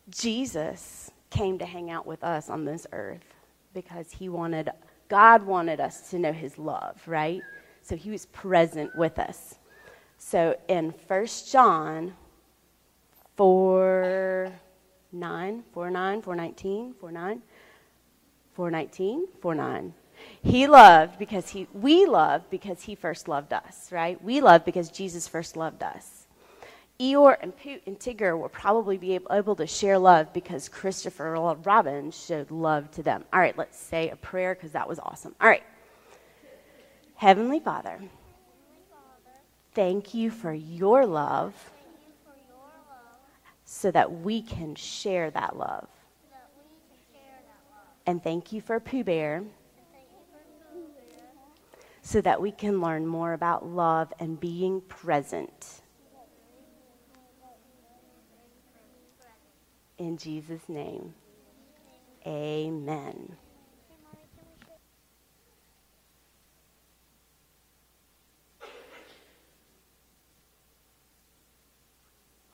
Jesus 0.09 1.11
came 1.29 1.59
to 1.59 1.65
hang 1.65 1.91
out 1.91 2.07
with 2.07 2.23
us 2.23 2.49
on 2.49 2.65
this 2.65 2.87
earth 2.91 3.35
because 3.73 4.11
he 4.11 4.29
wanted, 4.29 4.69
God 5.09 5.43
wanted 5.43 5.79
us 5.79 6.09
to 6.09 6.19
know 6.19 6.33
his 6.33 6.57
love, 6.57 7.01
right? 7.05 7.41
So 7.81 7.95
he 7.95 8.09
was 8.09 8.25
present 8.27 8.95
with 8.95 9.19
us. 9.19 9.55
So 10.25 10.57
in 10.67 10.95
1 11.07 11.27
John 11.51 12.13
4 13.35 14.51
9, 15.11 15.63
4 15.71 15.91
9, 15.91 16.21
4 16.23 16.35
19, 16.35 16.93
4 16.99 17.11
9, 17.11 17.41
4 18.53 18.71
19, 18.71 19.27
4 19.41 19.55
9. 19.55 19.93
He 20.41 20.65
loved 20.65 21.19
because 21.19 21.49
he, 21.49 21.67
we 21.73 22.07
loved 22.07 22.49
because 22.49 22.81
he 22.81 22.95
first 22.95 23.27
loved 23.27 23.53
us, 23.53 23.91
right? 23.91 24.23
We 24.23 24.41
loved 24.41 24.65
because 24.65 24.89
Jesus 24.89 25.27
first 25.27 25.55
loved 25.55 25.83
us. 25.83 26.25
Eeyore 26.99 27.37
and 27.41 27.55
Poot 27.55 27.83
and 27.85 27.99
Tigger 27.99 28.39
will 28.39 28.49
probably 28.49 28.97
be 28.97 29.19
able 29.29 29.55
to 29.57 29.67
share 29.67 29.99
love 29.99 30.33
because 30.33 30.67
Christopher 30.67 31.33
Robin 31.63 32.09
showed 32.09 32.49
love 32.49 32.89
to 32.91 33.03
them. 33.03 33.23
All 33.33 33.39
right, 33.39 33.57
let's 33.57 33.77
say 33.77 34.09
a 34.09 34.15
prayer 34.15 34.55
because 34.55 34.71
that 34.71 34.87
was 34.87 34.99
awesome. 34.99 35.35
All 35.39 35.49
right. 35.49 35.63
Heavenly 37.15 37.59
Father, 37.59 37.99
thank 39.73 40.13
you 40.13 40.29
for 40.31 40.53
your 40.53 41.05
love 41.05 41.53
so 43.65 43.91
that 43.91 44.11
we 44.11 44.41
can 44.41 44.75
share 44.75 45.31
that 45.31 45.57
love. 45.57 45.87
And 48.05 48.21
thank 48.21 48.51
you 48.51 48.61
for 48.61 48.79
Pooh 48.79 49.03
Bear 49.03 49.43
so 52.03 52.19
that 52.21 52.41
we 52.41 52.51
can 52.51 52.81
learn 52.81 53.07
more 53.07 53.33
about 53.33 53.65
love 53.65 54.11
and 54.19 54.39
being 54.39 54.81
present. 54.81 55.81
In 59.97 60.17
Jesus' 60.17 60.67
name, 60.67 61.13
amen. 62.27 63.37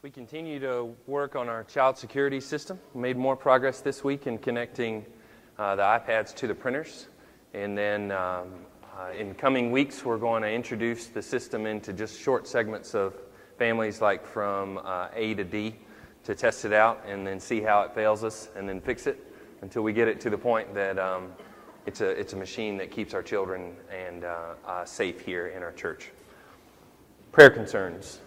We 0.02 0.10
continue 0.10 0.62
to 0.62 0.96
work 1.08 1.36
on 1.36 1.50
our 1.50 1.66
child 1.66 1.98
security 1.98 2.40
system. 2.40 2.80
We 2.94 3.02
made 3.02 3.18
more 3.18 3.36
progress 3.36 3.82
this 3.82 4.02
week 4.02 4.28
in 4.28 4.38
connecting 4.38 5.06
uh, 5.58 5.76
the 5.76 5.84
iPads 5.84 6.34
to 6.36 6.48
the 6.48 6.56
printers. 6.56 7.10
And 7.54 7.78
then 7.78 8.14
um, 8.14 8.54
uh, 8.98 9.12
in 9.12 9.34
coming 9.34 9.74
weeks, 9.74 10.06
we're 10.06 10.18
going 10.18 10.42
to 10.44 10.50
introduce 10.50 11.08
the 11.08 11.22
system 11.22 11.66
into 11.66 11.92
just 11.92 12.18
short 12.18 12.48
segments 12.48 12.96
of 12.96 13.14
families, 13.58 14.00
like 14.00 14.26
from 14.26 14.78
uh, 14.86 15.10
A 15.14 15.34
to 15.34 15.44
D, 15.44 15.76
to 16.24 16.34
test 16.34 16.64
it 16.64 16.72
out 16.72 17.04
and 17.06 17.28
then 17.28 17.38
see 17.38 17.60
how 17.60 17.82
it 17.82 17.94
fails 17.94 18.24
us 18.24 18.48
and 18.56 18.70
then 18.70 18.80
fix 18.80 19.06
it 19.06 19.22
until 19.64 19.82
we 19.82 19.92
get 19.92 20.08
it 20.08 20.22
to 20.22 20.30
the 20.30 20.38
point 20.38 20.74
that 20.74 20.98
um, 20.98 21.34
it's, 21.86 22.00
a, 22.00 22.08
it's 22.08 22.32
a 22.32 22.38
machine 22.38 22.78
that 22.78 22.90
keeps 22.90 23.14
our 23.14 23.22
children 23.22 23.76
and 23.92 24.24
uh, 24.24 24.54
uh, 24.66 24.86
safe 24.86 25.20
here 25.20 25.48
in 25.48 25.62
our 25.62 25.74
church. 25.74 26.10
Prayer 27.34 27.50
concerns. 27.50 28.20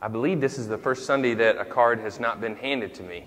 I 0.00 0.06
believe 0.06 0.40
this 0.40 0.58
is 0.58 0.68
the 0.68 0.78
first 0.78 1.06
Sunday 1.06 1.34
that 1.34 1.58
a 1.58 1.64
card 1.64 1.98
has 2.00 2.20
not 2.20 2.40
been 2.40 2.54
handed 2.54 2.94
to 2.94 3.02
me, 3.02 3.26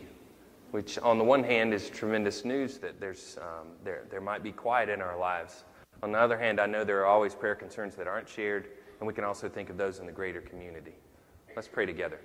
which, 0.71 0.97
on 0.99 1.17
the 1.17 1.23
one 1.23 1.43
hand, 1.43 1.73
is 1.73 1.89
tremendous 1.89 2.45
news 2.45 2.77
that 2.77 2.97
there's, 2.97 3.37
um, 3.41 3.67
there, 3.83 4.03
there 4.09 4.21
might 4.21 4.41
be 4.41 4.53
quiet 4.53 4.87
in 4.87 5.01
our 5.01 5.17
lives. 5.17 5.65
On 6.01 6.13
the 6.13 6.17
other 6.17 6.39
hand, 6.39 6.61
I 6.61 6.67
know 6.67 6.85
there 6.85 7.01
are 7.01 7.07
always 7.07 7.35
prayer 7.35 7.55
concerns 7.55 7.95
that 7.97 8.07
aren't 8.07 8.29
shared, 8.29 8.69
and 8.99 9.07
we 9.07 9.13
can 9.13 9.25
also 9.25 9.49
think 9.49 9.69
of 9.69 9.75
those 9.75 9.99
in 9.99 10.05
the 10.05 10.13
greater 10.13 10.39
community. 10.39 10.93
Let's 11.57 11.67
pray 11.67 11.85
together. 11.85 12.21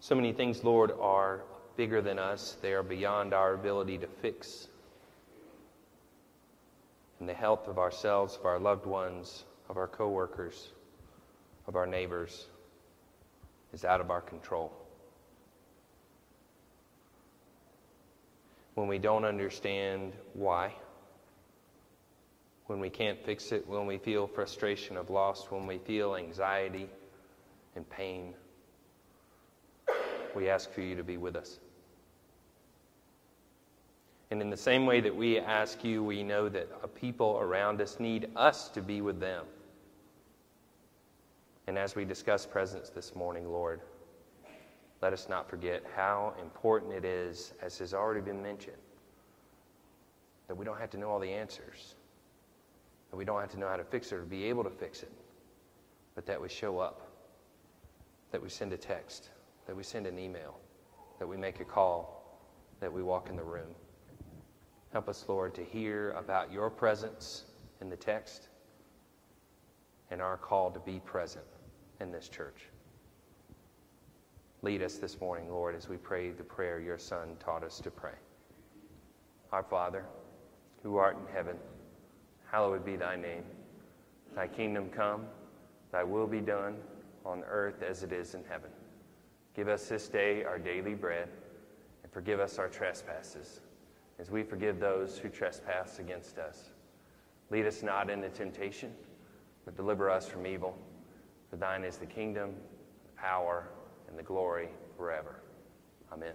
So 0.00 0.14
many 0.14 0.34
things, 0.34 0.62
Lord, 0.62 0.92
are 1.00 1.44
bigger 1.78 2.02
than 2.02 2.18
us, 2.18 2.58
they 2.60 2.74
are 2.74 2.82
beyond 2.82 3.32
our 3.32 3.54
ability 3.54 3.96
to 3.98 4.06
fix 4.06 4.68
and 7.20 7.28
the 7.28 7.34
health 7.34 7.68
of 7.68 7.78
ourselves, 7.78 8.36
of 8.36 8.44
our 8.44 8.58
loved 8.58 8.86
ones, 8.86 9.44
of 9.68 9.76
our 9.76 9.88
coworkers, 9.88 10.68
of 11.66 11.76
our 11.76 11.86
neighbors 11.86 12.46
is 13.72 13.84
out 13.84 14.00
of 14.00 14.10
our 14.10 14.20
control. 14.20 14.72
When 18.74 18.88
we 18.88 18.98
don't 18.98 19.24
understand 19.24 20.12
why, 20.34 20.74
when 22.66 22.80
we 22.80 22.90
can't 22.90 23.18
fix 23.24 23.52
it, 23.52 23.66
when 23.66 23.86
we 23.86 23.96
feel 23.98 24.26
frustration 24.26 24.96
of 24.96 25.08
loss, 25.08 25.50
when 25.50 25.66
we 25.66 25.78
feel 25.78 26.16
anxiety 26.16 26.88
and 27.74 27.88
pain, 27.88 28.34
we 30.34 30.50
ask 30.50 30.70
for 30.72 30.82
you 30.82 30.94
to 30.96 31.04
be 31.04 31.16
with 31.16 31.36
us. 31.36 31.58
And 34.30 34.42
in 34.42 34.50
the 34.50 34.56
same 34.56 34.86
way 34.86 35.00
that 35.00 35.14
we 35.14 35.38
ask 35.38 35.84
you, 35.84 36.02
we 36.02 36.22
know 36.22 36.48
that 36.48 36.94
people 36.94 37.38
around 37.40 37.80
us 37.80 38.00
need 38.00 38.28
us 38.34 38.68
to 38.70 38.82
be 38.82 39.00
with 39.00 39.20
them. 39.20 39.44
And 41.68 41.78
as 41.78 41.94
we 41.94 42.04
discuss 42.04 42.46
presence 42.46 42.90
this 42.90 43.14
morning, 43.14 43.50
Lord, 43.50 43.80
let 45.02 45.12
us 45.12 45.28
not 45.28 45.48
forget 45.48 45.84
how 45.94 46.34
important 46.40 46.92
it 46.92 47.04
is, 47.04 47.52
as 47.60 47.78
has 47.78 47.94
already 47.94 48.20
been 48.20 48.42
mentioned, 48.42 48.76
that 50.48 50.56
we 50.56 50.64
don't 50.64 50.78
have 50.78 50.90
to 50.90 50.96
know 50.96 51.10
all 51.10 51.20
the 51.20 51.30
answers, 51.30 51.94
that 53.10 53.16
we 53.16 53.24
don't 53.24 53.40
have 53.40 53.50
to 53.50 53.58
know 53.58 53.68
how 53.68 53.76
to 53.76 53.84
fix 53.84 54.10
it 54.10 54.16
or 54.16 54.22
be 54.22 54.44
able 54.44 54.64
to 54.64 54.70
fix 54.70 55.02
it, 55.02 55.12
but 56.14 56.26
that 56.26 56.40
we 56.40 56.48
show 56.48 56.78
up, 56.78 57.08
that 58.32 58.42
we 58.42 58.48
send 58.48 58.72
a 58.72 58.76
text, 58.76 59.30
that 59.66 59.76
we 59.76 59.82
send 59.82 60.06
an 60.06 60.18
email, 60.18 60.58
that 61.18 61.28
we 61.28 61.36
make 61.36 61.60
a 61.60 61.64
call, 61.64 62.40
that 62.80 62.92
we 62.92 63.02
walk 63.02 63.28
in 63.28 63.36
the 63.36 63.42
room. 63.42 63.74
Help 64.92 65.08
us, 65.08 65.24
Lord, 65.28 65.54
to 65.54 65.64
hear 65.64 66.12
about 66.12 66.52
your 66.52 66.70
presence 66.70 67.44
in 67.80 67.88
the 67.88 67.96
text 67.96 68.48
and 70.10 70.22
our 70.22 70.36
call 70.36 70.70
to 70.70 70.80
be 70.80 71.00
present 71.00 71.44
in 72.00 72.12
this 72.12 72.28
church. 72.28 72.66
Lead 74.62 74.82
us 74.82 74.96
this 74.96 75.20
morning, 75.20 75.50
Lord, 75.50 75.74
as 75.74 75.88
we 75.88 75.96
pray 75.96 76.30
the 76.30 76.42
prayer 76.42 76.80
your 76.80 76.98
Son 76.98 77.36
taught 77.40 77.62
us 77.62 77.78
to 77.80 77.90
pray. 77.90 78.14
Our 79.52 79.62
Father, 79.62 80.04
who 80.82 80.96
art 80.96 81.16
in 81.16 81.34
heaven, 81.34 81.56
hallowed 82.50 82.84
be 82.84 82.96
thy 82.96 83.16
name. 83.16 83.44
Thy 84.34 84.46
kingdom 84.46 84.88
come, 84.88 85.26
thy 85.92 86.04
will 86.04 86.26
be 86.26 86.40
done 86.40 86.76
on 87.24 87.42
earth 87.44 87.82
as 87.82 88.02
it 88.02 88.12
is 88.12 88.34
in 88.34 88.44
heaven. 88.48 88.70
Give 89.54 89.68
us 89.68 89.88
this 89.88 90.08
day 90.08 90.44
our 90.44 90.58
daily 90.58 90.94
bread, 90.94 91.28
and 92.02 92.12
forgive 92.12 92.40
us 92.40 92.58
our 92.58 92.68
trespasses, 92.68 93.60
as 94.18 94.30
we 94.30 94.42
forgive 94.42 94.80
those 94.80 95.18
who 95.18 95.28
trespass 95.28 95.98
against 95.98 96.38
us. 96.38 96.70
Lead 97.50 97.66
us 97.66 97.82
not 97.82 98.10
into 98.10 98.28
temptation, 98.28 98.92
but 99.64 99.76
deliver 99.76 100.10
us 100.10 100.28
from 100.28 100.46
evil. 100.46 100.76
For 101.50 101.56
thine 101.56 101.84
is 101.84 101.96
the 101.96 102.06
kingdom, 102.06 102.54
the 103.04 103.20
power, 103.20 103.68
and 104.08 104.18
the 104.18 104.22
glory 104.22 104.68
forever. 104.96 105.40
Amen. 106.12 106.34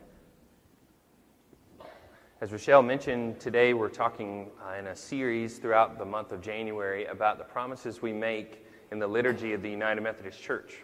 As 2.42 2.52
Rochelle 2.52 2.82
mentioned, 2.82 3.40
today 3.40 3.74
we're 3.74 3.90
talking 3.90 4.50
uh, 4.68 4.74
in 4.74 4.88
a 4.88 4.96
series 4.96 5.60
throughout 5.60 6.00
the 6.00 6.06
month 6.06 6.32
of 6.32 6.42
January 6.42 7.06
about 7.06 7.38
the 7.38 7.44
promises 7.44 8.02
we 8.02 8.12
make 8.14 8.66
in 8.92 8.98
the 8.98 9.08
liturgy 9.08 9.54
of 9.54 9.62
the 9.62 9.70
United 9.70 10.02
Methodist 10.02 10.42
Church, 10.42 10.78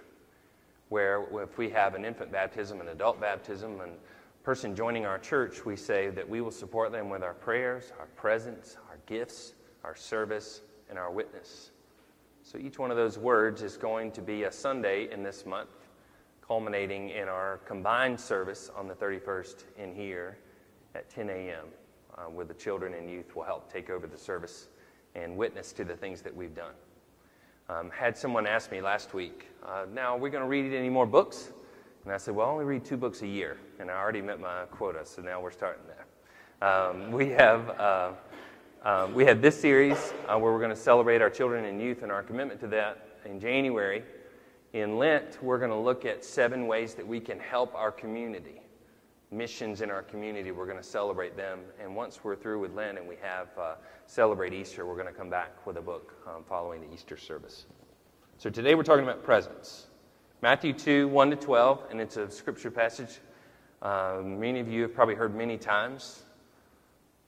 where 0.89 1.25
if 1.41 1.57
we 1.57 1.69
have 1.69 1.95
an 1.95 2.05
infant 2.05 2.31
baptism, 2.31 2.79
an 2.79 2.89
adult 2.89 3.19
baptism, 3.19 3.81
and 3.81 3.93
person 4.47 4.73
joining 4.73 5.05
our 5.05 5.19
church, 5.19 5.65
we 5.65 5.75
say 5.75 6.09
that 6.09 6.29
we 6.29 6.39
will 6.39 6.51
support 6.51 6.93
them 6.93 7.09
with 7.09 7.21
our 7.21 7.33
prayers, 7.33 7.91
our 7.99 8.05
presence, 8.15 8.77
our 8.87 8.97
gifts, 9.05 9.55
our 9.83 9.93
service, 9.93 10.61
and 10.89 10.97
our 10.97 11.11
witness. 11.11 11.71
So 12.43 12.57
each 12.57 12.79
one 12.79 12.89
of 12.89 12.95
those 12.95 13.17
words 13.17 13.61
is 13.61 13.75
going 13.75 14.09
to 14.13 14.21
be 14.21 14.43
a 14.43 14.51
Sunday 14.53 15.11
in 15.11 15.21
this 15.21 15.45
month, 15.45 15.67
culminating 16.41 17.09
in 17.09 17.27
our 17.27 17.57
combined 17.65 18.17
service 18.17 18.71
on 18.73 18.87
the 18.87 18.93
31st 18.93 19.65
in 19.77 19.93
here 19.93 20.37
at 20.95 21.09
10 21.09 21.29
a.m., 21.29 21.65
uh, 22.17 22.21
where 22.29 22.45
the 22.45 22.53
children 22.53 22.93
and 22.93 23.09
youth 23.09 23.35
will 23.35 23.43
help 23.43 23.69
take 23.69 23.89
over 23.89 24.07
the 24.07 24.17
service 24.17 24.69
and 25.13 25.35
witness 25.35 25.73
to 25.73 25.83
the 25.83 25.97
things 25.97 26.21
that 26.21 26.33
we've 26.33 26.55
done. 26.55 26.75
Um, 27.67 27.89
had 27.89 28.17
someone 28.17 28.47
ask 28.47 28.71
me 28.71 28.79
last 28.79 29.13
week, 29.13 29.49
uh, 29.65 29.87
now 29.93 30.15
are 30.15 30.19
we 30.19 30.29
going 30.29 30.43
to 30.43 30.47
read 30.47 30.73
any 30.73 30.89
more 30.89 31.05
books? 31.05 31.51
And 32.07 32.13
I 32.13 32.17
said, 32.17 32.35
well, 32.35 32.47
I 32.47 32.51
only 32.51 32.63
read 32.63 32.85
two 32.85 32.95
books 32.95 33.21
a 33.21 33.27
year, 33.27 33.57
and 33.81 33.91
I 33.91 33.97
already 33.97 34.21
met 34.21 34.39
my 34.39 34.63
quota, 34.71 35.05
so 35.05 35.21
now 35.21 35.41
we're 35.41 35.51
starting 35.51 35.83
there. 35.87 36.65
Um, 36.65 37.11
we 37.11 37.31
have. 37.31 37.69
Uh, 37.71 38.11
um, 38.83 39.13
we 39.13 39.25
had 39.25 39.41
this 39.41 39.59
series 39.59 40.13
uh, 40.29 40.39
where 40.39 40.53
we're 40.53 40.59
going 40.59 40.69
to 40.69 40.75
celebrate 40.77 41.21
our 41.21 41.29
children 41.29 41.65
and 41.65 41.81
youth 41.81 42.03
and 42.03 42.11
our 42.13 42.23
commitment 42.23 42.61
to 42.61 42.67
that 42.67 43.09
in 43.25 43.41
January. 43.41 44.03
In 44.71 44.97
Lent, 44.97 45.37
we're 45.43 45.57
going 45.57 45.69
to 45.69 45.77
look 45.77 46.05
at 46.05 46.23
seven 46.23 46.65
ways 46.65 46.93
that 46.93 47.05
we 47.05 47.19
can 47.19 47.41
help 47.41 47.75
our 47.75 47.91
community. 47.91 48.61
Missions 49.29 49.81
in 49.81 49.91
our 49.91 50.01
community, 50.01 50.51
we're 50.51 50.65
going 50.65 50.77
to 50.77 50.83
celebrate 50.83 51.35
them. 51.35 51.59
And 51.77 51.93
once 51.93 52.23
we're 52.23 52.37
through 52.37 52.61
with 52.61 52.73
Lent 52.73 52.97
and 52.97 53.05
we 53.05 53.17
have 53.21 53.49
uh, 53.59 53.75
celebrate 54.05 54.53
Easter, 54.53 54.85
we're 54.85 54.95
going 54.95 55.07
to 55.07 55.13
come 55.13 55.29
back 55.29 55.67
with 55.67 55.75
a 55.75 55.81
book 55.81 56.13
um, 56.25 56.45
following 56.47 56.79
the 56.79 56.93
Easter 56.93 57.17
service. 57.17 57.65
So 58.37 58.49
today 58.49 58.75
we're 58.75 58.83
talking 58.83 59.03
about 59.03 59.25
presents. 59.25 59.86
Matthew 60.41 60.73
2, 60.73 61.07
1 61.07 61.29
to 61.31 61.35
12, 61.35 61.83
and 61.89 61.99
it's 61.99 62.17
a 62.17 62.29
scripture 62.29 62.71
passage 62.71 63.19
uh, 63.81 64.21
many 64.23 64.59
of 64.59 64.67
you 64.67 64.81
have 64.81 64.93
probably 64.93 65.15
heard 65.15 65.35
many 65.35 65.57
times. 65.57 66.23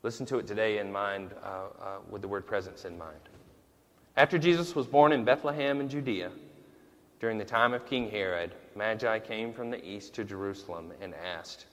Listen 0.02 0.26
to 0.28 0.40
it 0.40 0.48
today 0.48 0.80
in 0.80 0.92
mind, 0.92 1.32
uh, 1.44 1.48
uh, 1.48 1.98
with 2.10 2.22
the 2.22 2.28
word 2.28 2.48
presence 2.48 2.86
in 2.86 2.98
mind. 2.98 3.20
After 4.18 4.38
Jesus 4.38 4.76
was 4.76 4.88
born 4.88 5.12
in 5.12 5.24
Bethlehem 5.24 5.80
in 5.80 5.90
Judea, 5.90 6.32
during 7.20 7.38
the 7.38 7.46
time 7.46 7.74
of 7.74 7.86
King 7.86 8.10
Herod, 8.10 8.56
Magi 8.76 9.20
came 9.20 9.54
from 9.54 9.70
the 9.70 9.84
east 9.86 10.16
to 10.16 10.24
Jerusalem 10.24 10.92
and 11.02 11.14
asked, 11.14 11.66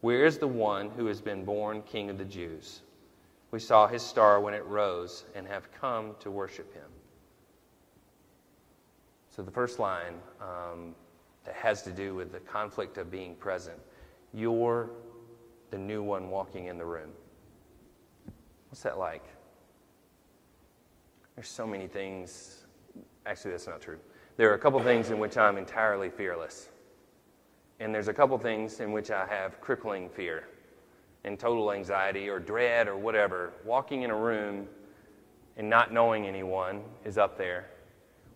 Where 0.00 0.26
is 0.26 0.38
the 0.38 0.48
one 0.48 0.90
who 0.90 1.06
has 1.06 1.20
been 1.20 1.44
born 1.44 1.82
King 1.82 2.10
of 2.10 2.18
the 2.18 2.24
Jews? 2.24 2.80
We 3.50 3.60
saw 3.60 3.86
his 3.86 4.02
star 4.02 4.40
when 4.40 4.54
it 4.54 4.64
rose 4.66 5.24
and 5.34 5.46
have 5.46 5.72
come 5.72 6.16
to 6.20 6.30
worship 6.30 6.74
him. 6.74 6.90
So, 9.38 9.44
the 9.44 9.52
first 9.52 9.78
line 9.78 10.14
um, 10.40 10.96
that 11.44 11.54
has 11.54 11.82
to 11.82 11.92
do 11.92 12.12
with 12.16 12.32
the 12.32 12.40
conflict 12.40 12.98
of 12.98 13.08
being 13.08 13.36
present 13.36 13.78
you're 14.34 14.90
the 15.70 15.78
new 15.78 16.02
one 16.02 16.28
walking 16.28 16.66
in 16.66 16.76
the 16.76 16.84
room. 16.84 17.10
What's 18.68 18.82
that 18.82 18.98
like? 18.98 19.22
There's 21.36 21.48
so 21.48 21.68
many 21.68 21.86
things. 21.86 22.64
Actually, 23.26 23.52
that's 23.52 23.68
not 23.68 23.80
true. 23.80 24.00
There 24.38 24.50
are 24.50 24.54
a 24.54 24.58
couple 24.58 24.80
things 24.80 25.10
in 25.10 25.20
which 25.20 25.36
I'm 25.36 25.56
entirely 25.56 26.10
fearless. 26.10 26.70
And 27.78 27.94
there's 27.94 28.08
a 28.08 28.14
couple 28.14 28.36
things 28.38 28.80
in 28.80 28.90
which 28.90 29.12
I 29.12 29.24
have 29.24 29.60
crippling 29.60 30.10
fear 30.10 30.48
and 31.22 31.38
total 31.38 31.70
anxiety 31.70 32.28
or 32.28 32.40
dread 32.40 32.88
or 32.88 32.96
whatever. 32.96 33.52
Walking 33.64 34.02
in 34.02 34.10
a 34.10 34.16
room 34.16 34.66
and 35.56 35.70
not 35.70 35.92
knowing 35.92 36.26
anyone 36.26 36.82
is 37.04 37.18
up 37.18 37.38
there. 37.38 37.70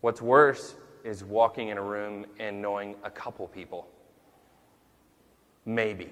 What's 0.01 0.23
worse 0.23 0.77
is 1.05 1.25
walking 1.25 1.69
in 1.69 1.79
a 1.79 1.83
room 1.83 2.27
and 2.39 2.61
knowing 2.61 2.95
a 3.05 3.11
couple 3.11 3.47
people. 3.49 3.89
Maybe 5.65 6.11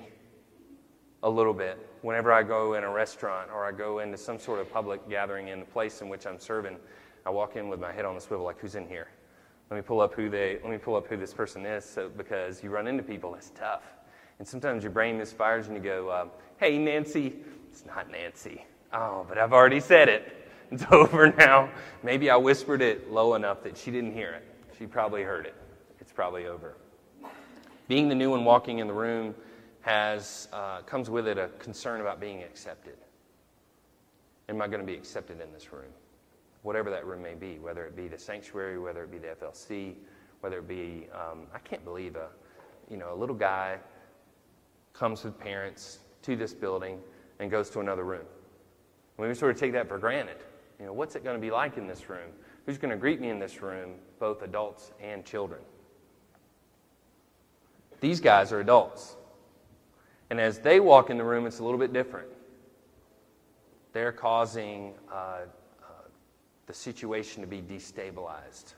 a 1.23 1.31
little 1.31 1.53
bit 1.53 1.79
whenever 2.03 2.33
I 2.33 2.43
go 2.43 2.75
in 2.75 2.85
a 2.85 2.91
restaurant 2.91 3.51
or 3.53 3.67
I 3.67 3.73
go 3.73 3.99
into 3.99 4.17
some 4.17 4.39
sort 4.39 4.61
of 4.61 4.73
public 4.73 5.07
gathering 5.09 5.49
in 5.49 5.61
the 5.61 5.67
place 5.67 6.01
in 6.01 6.09
which 6.09 6.27
I'm 6.27 6.39
serving. 6.39 6.77
I 7.27 7.31
walk 7.31 7.57
in 7.57 7.69
with 7.69 7.81
my 7.81 7.93
head 7.93 8.05
on 8.05 8.15
the 8.15 8.21
swivel, 8.21 8.47
like, 8.47 8.59
who's 8.59 8.75
in 8.75 8.89
here? 8.89 9.09
Let 9.71 9.77
me 9.77 9.83
pull 9.83 10.01
up 10.01 10.15
who 10.15 10.29
they. 10.29 10.59
Let 10.63 10.71
me 10.71 10.79
pull 10.79 10.97
up 10.97 11.07
who 11.07 11.17
this 11.17 11.33
person 11.33 11.65
is, 11.65 11.85
so, 11.85 12.09
because 12.09 12.63
you 12.63 12.71
run 12.71 12.89
into 12.89 13.05
people. 13.05 13.37
It's 13.37 13.51
tough, 13.51 13.85
and 14.41 14.49
sometimes 14.49 14.83
your 14.83 14.91
brain 14.91 15.17
misfires 15.17 15.69
and 15.69 15.77
you 15.77 15.83
go, 15.83 16.09
uh, 16.09 16.27
"Hey, 16.57 16.77
Nancy." 16.77 17.37
It's 17.71 17.87
not 17.87 18.11
Nancy. 18.11 18.65
Oh, 18.93 19.25
but 19.29 19.39
I've 19.39 19.53
already 19.53 19.79
said 19.79 20.09
it. 20.09 20.49
It's 20.73 20.85
over 20.91 21.33
now. 21.33 21.71
Maybe 22.03 22.31
I 22.31 22.37
whispered 22.37 22.83
it 22.83 23.13
low 23.13 23.35
enough 23.35 23.63
that 23.63 23.77
she 23.77 23.93
didn't 23.93 24.13
hear 24.13 24.33
it. 24.33 24.50
She 24.81 24.87
probably 24.87 25.23
heard 25.23 25.45
it. 25.45 25.55
It's 26.01 26.11
probably 26.11 26.47
over. 26.47 26.75
Being 27.87 28.09
the 28.09 28.15
new 28.15 28.31
one 28.31 28.47
walking 28.47 28.79
in 28.79 28.87
the 28.87 28.95
room 28.95 29.35
has, 29.83 30.49
uh, 30.55 30.81
comes 30.81 31.11
with 31.11 31.29
it 31.29 31.37
a 31.37 31.49
concern 31.59 32.01
about 32.01 32.19
being 32.19 32.43
accepted. 32.43 32.97
Am 34.49 34.63
I 34.63 34.69
going 34.69 34.81
to 34.81 34.87
be 34.87 34.95
accepted 34.95 35.39
in 35.39 35.53
this 35.53 35.71
room? 35.71 35.93
Whatever 36.63 36.89
that 36.89 37.05
room 37.05 37.23
may 37.23 37.35
be, 37.35 37.59
whether 37.59 37.85
it 37.85 37.95
be 37.95 38.09
the 38.09 38.17
sanctuary, 38.17 38.79
whether 38.79 39.05
it 39.05 39.11
be 39.11 39.19
the 39.19 39.27
FLC, 39.27 39.97
whether 40.41 40.61
it 40.61 40.67
be, 40.67 41.09
um, 41.13 41.41
I 41.55 41.59
can't 41.59 41.85
believe 41.85 42.17
a, 42.17 42.29
you 42.89 42.97
know, 42.97 43.13
a 43.13 43.17
little 43.17 43.37
guy 43.37 43.77
comes 44.95 45.25
with 45.25 45.39
parents 45.39 45.99
to 46.23 46.37
this 46.37 46.55
building 46.55 47.01
and 47.39 47.51
goes 47.51 47.69
to 47.71 47.81
another 47.81 48.05
room. 48.05 48.25
we 49.19 49.35
sort 49.35 49.55
of 49.55 49.61
take 49.61 49.75
that 49.75 49.89
for 49.89 49.99
granted. 49.99 50.39
You 50.79 50.87
know, 50.87 50.95
what's 50.95 51.17
it 51.17 51.23
going 51.23 51.37
to 51.37 51.41
be 51.41 51.51
like 51.51 51.77
in 51.77 51.87
this 51.87 52.09
room? 52.09 52.31
Who's 52.67 52.79
going 52.79 52.91
to 52.91 52.97
greet 52.97 53.21
me 53.21 53.31
in 53.31 53.39
this 53.39 53.63
room, 53.63 53.95
both 54.19 54.43
adults 54.43 54.93
and 55.01 55.25
children? 55.25 55.61
These 58.01 58.21
guys 58.21 58.53
are 58.53 58.61
adults. 58.61 59.17
And 60.31 60.41
as 60.41 60.59
they 60.59 60.81
walk 60.81 61.11
in 61.11 61.19
the 61.19 61.25
room, 61.25 61.47
it's 61.47 61.59
a 61.59 61.65
little 61.65 61.79
bit 61.79 61.93
different. 61.93 62.29
They're 63.93 64.13
causing 64.13 64.95
uh, 65.11 65.15
uh, 65.15 65.87
the 66.67 66.75
situation 66.75 67.43
to 67.43 67.49
be 67.49 67.61
destabilized. 67.61 68.75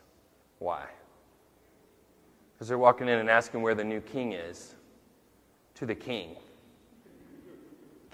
Why? 0.59 0.87
Because 2.55 2.69
they're 2.69 2.79
walking 2.79 3.09
in 3.09 3.19
and 3.19 3.29
asking 3.29 3.63
where 3.63 3.75
the 3.75 3.85
new 3.85 4.01
king 4.01 4.33
is 4.33 4.75
to 5.75 5.87
the 5.87 5.95
king. 5.95 6.37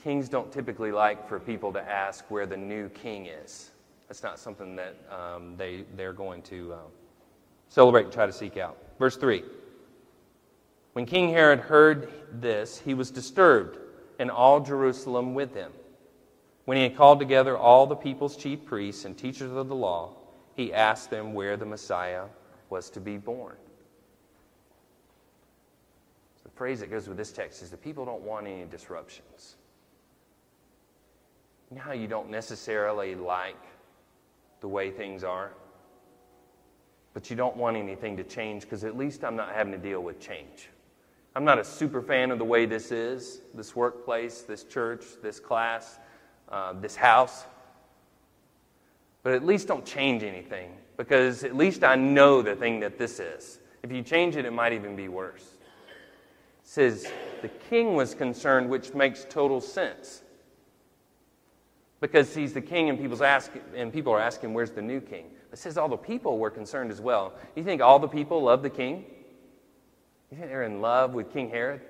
Kings 0.02 0.28
don't 0.28 0.50
typically 0.50 0.90
like 0.90 1.28
for 1.28 1.38
people 1.38 1.72
to 1.72 1.80
ask 1.80 2.24
where 2.30 2.46
the 2.46 2.56
new 2.56 2.88
king 2.88 3.26
is. 3.26 3.70
That's 4.08 4.22
not 4.22 4.38
something 4.38 4.74
that 4.76 4.96
um, 5.10 5.56
they, 5.56 5.84
they're 5.94 6.14
going 6.14 6.42
to 6.42 6.72
um, 6.74 6.90
celebrate 7.68 8.04
and 8.04 8.12
try 8.12 8.26
to 8.26 8.32
seek 8.32 8.56
out. 8.56 8.78
Verse 8.98 9.16
3. 9.16 9.44
When 10.94 11.04
King 11.04 11.28
Herod 11.28 11.60
heard 11.60 12.10
this, 12.40 12.78
he 12.78 12.94
was 12.94 13.10
disturbed, 13.10 13.78
and 14.18 14.30
all 14.30 14.60
Jerusalem 14.60 15.34
with 15.34 15.54
him. 15.54 15.72
When 16.64 16.76
he 16.76 16.82
had 16.82 16.96
called 16.96 17.18
together 17.18 17.56
all 17.56 17.86
the 17.86 17.94
people's 17.94 18.36
chief 18.36 18.64
priests 18.64 19.04
and 19.04 19.16
teachers 19.16 19.52
of 19.52 19.68
the 19.68 19.74
law, 19.74 20.16
he 20.54 20.72
asked 20.72 21.10
them 21.10 21.34
where 21.34 21.56
the 21.56 21.66
Messiah 21.66 22.24
was 22.68 22.90
to 22.90 23.00
be 23.00 23.16
born. 23.16 23.56
The 26.44 26.50
phrase 26.50 26.80
that 26.80 26.90
goes 26.90 27.08
with 27.08 27.16
this 27.16 27.30
text 27.30 27.62
is 27.62 27.70
the 27.70 27.76
people 27.76 28.04
don't 28.04 28.22
want 28.22 28.46
any 28.46 28.64
disruptions. 28.64 29.56
You 31.70 31.76
know 31.76 31.82
how 31.82 31.92
you 31.92 32.08
don't 32.08 32.30
necessarily 32.30 33.14
like 33.14 33.56
the 34.60 34.68
way 34.68 34.90
things 34.90 35.24
are? 35.24 35.52
But 37.14 37.30
you 37.30 37.36
don't 37.36 37.56
want 37.56 37.76
anything 37.76 38.16
to 38.16 38.24
change 38.24 38.62
because 38.62 38.84
at 38.84 38.96
least 38.96 39.24
I'm 39.24 39.36
not 39.36 39.54
having 39.54 39.72
to 39.72 39.78
deal 39.78 40.00
with 40.00 40.20
change. 40.20 40.68
I'm 41.34 41.44
not 41.44 41.58
a 41.58 41.64
super 41.64 42.02
fan 42.02 42.30
of 42.30 42.38
the 42.38 42.44
way 42.44 42.66
this 42.66 42.90
is 42.90 43.42
this 43.54 43.76
workplace, 43.76 44.42
this 44.42 44.64
church, 44.64 45.04
this 45.22 45.38
class, 45.38 45.98
uh, 46.48 46.74
this 46.74 46.96
house. 46.96 47.44
But 49.22 49.34
at 49.34 49.44
least 49.44 49.68
don't 49.68 49.84
change 49.84 50.22
anything 50.22 50.72
because 50.96 51.44
at 51.44 51.56
least 51.56 51.84
I 51.84 51.94
know 51.94 52.42
the 52.42 52.56
thing 52.56 52.80
that 52.80 52.98
this 52.98 53.20
is. 53.20 53.60
If 53.82 53.92
you 53.92 54.02
change 54.02 54.36
it, 54.36 54.44
it 54.44 54.52
might 54.52 54.72
even 54.72 54.96
be 54.96 55.08
worse. 55.08 55.42
It 55.42 56.64
says 56.64 57.06
the 57.42 57.48
king 57.48 57.94
was 57.94 58.14
concerned, 58.14 58.68
which 58.68 58.94
makes 58.94 59.24
total 59.28 59.60
sense. 59.60 60.22
Because 62.00 62.34
he's 62.34 62.52
the 62.52 62.60
king 62.60 62.88
and 62.88 62.98
people's 62.98 63.22
ask, 63.22 63.50
and 63.74 63.92
people 63.92 64.12
are 64.12 64.20
asking 64.20 64.54
where's 64.54 64.70
the 64.70 64.82
new 64.82 65.00
king? 65.00 65.26
It 65.52 65.58
says 65.58 65.78
all 65.78 65.88
the 65.88 65.96
people 65.96 66.38
were 66.38 66.50
concerned 66.50 66.90
as 66.90 67.00
well. 67.00 67.34
You 67.56 67.64
think 67.64 67.80
all 67.80 67.98
the 67.98 68.08
people 68.08 68.42
love 68.42 68.62
the 68.62 68.70
king? 68.70 69.04
You 70.30 70.36
think 70.36 70.50
they're 70.50 70.64
in 70.64 70.80
love 70.80 71.14
with 71.14 71.32
king 71.32 71.48
herod? 71.48 71.80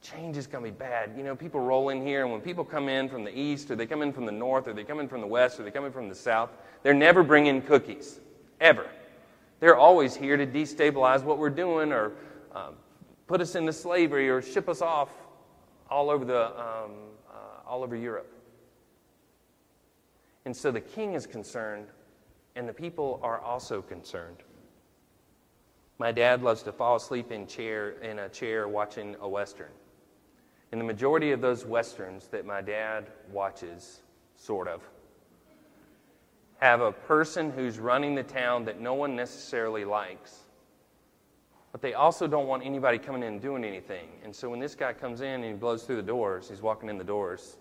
Change 0.00 0.36
is 0.36 0.46
going 0.46 0.64
to 0.64 0.70
be 0.70 0.76
bad. 0.76 1.14
You 1.16 1.24
know 1.24 1.34
people 1.34 1.60
roll 1.60 1.88
in 1.88 2.06
here 2.06 2.22
and 2.22 2.30
when 2.30 2.40
people 2.40 2.64
come 2.64 2.88
in 2.88 3.08
from 3.08 3.24
the 3.24 3.36
east 3.36 3.70
or 3.70 3.76
they 3.76 3.86
come 3.86 4.02
in 4.02 4.12
from 4.12 4.24
the 4.24 4.32
north 4.32 4.68
or 4.68 4.72
they 4.72 4.84
come 4.84 5.00
in 5.00 5.08
from 5.08 5.20
the 5.20 5.26
west 5.26 5.58
or 5.58 5.64
they 5.64 5.72
come 5.72 5.84
in 5.84 5.90
from 5.90 6.08
the 6.08 6.14
south 6.14 6.50
they're 6.86 6.94
never 6.94 7.24
bringing 7.24 7.62
cookies. 7.62 8.20
Ever. 8.60 8.86
They're 9.58 9.76
always 9.76 10.14
here 10.14 10.36
to 10.36 10.46
destabilize 10.46 11.24
what 11.24 11.36
we're 11.36 11.50
doing 11.50 11.90
or 11.90 12.12
um, 12.54 12.74
put 13.26 13.40
us 13.40 13.56
into 13.56 13.72
slavery 13.72 14.30
or 14.30 14.40
ship 14.40 14.68
us 14.68 14.82
off 14.82 15.08
all 15.90 16.10
over 16.10 16.24
the 16.24 16.56
um, 16.60 16.92
all 17.66 17.82
over 17.82 17.96
Europe. 17.96 18.32
And 20.44 20.56
so 20.56 20.70
the 20.70 20.80
king 20.80 21.14
is 21.14 21.26
concerned, 21.26 21.86
and 22.54 22.68
the 22.68 22.72
people 22.72 23.18
are 23.22 23.40
also 23.40 23.82
concerned. 23.82 24.38
My 25.98 26.12
dad 26.12 26.42
loves 26.42 26.62
to 26.64 26.72
fall 26.72 26.96
asleep 26.96 27.32
in, 27.32 27.46
chair, 27.46 27.90
in 28.02 28.18
a 28.20 28.28
chair 28.28 28.68
watching 28.68 29.16
a 29.20 29.28
Western. 29.28 29.72
And 30.72 30.80
the 30.80 30.84
majority 30.84 31.32
of 31.32 31.40
those 31.40 31.64
Westerns 31.64 32.28
that 32.28 32.44
my 32.44 32.60
dad 32.60 33.06
watches, 33.32 34.02
sort 34.36 34.68
of, 34.68 34.82
have 36.58 36.80
a 36.80 36.92
person 36.92 37.50
who's 37.50 37.78
running 37.78 38.14
the 38.14 38.22
town 38.22 38.64
that 38.64 38.80
no 38.80 38.94
one 38.94 39.16
necessarily 39.16 39.84
likes. 39.84 40.45
But 41.76 41.82
they 41.82 41.92
also 41.92 42.26
don't 42.26 42.46
want 42.46 42.64
anybody 42.64 42.96
coming 42.96 43.22
in 43.22 43.34
and 43.34 43.42
doing 43.42 43.62
anything. 43.62 44.08
And 44.24 44.34
so 44.34 44.48
when 44.48 44.58
this 44.58 44.74
guy 44.74 44.94
comes 44.94 45.20
in 45.20 45.26
and 45.26 45.44
he 45.44 45.52
blows 45.52 45.82
through 45.82 45.96
the 45.96 46.02
doors, 46.02 46.48
he's 46.48 46.62
walking 46.62 46.88
in 46.88 46.96
the 46.96 47.04
doors, 47.04 47.58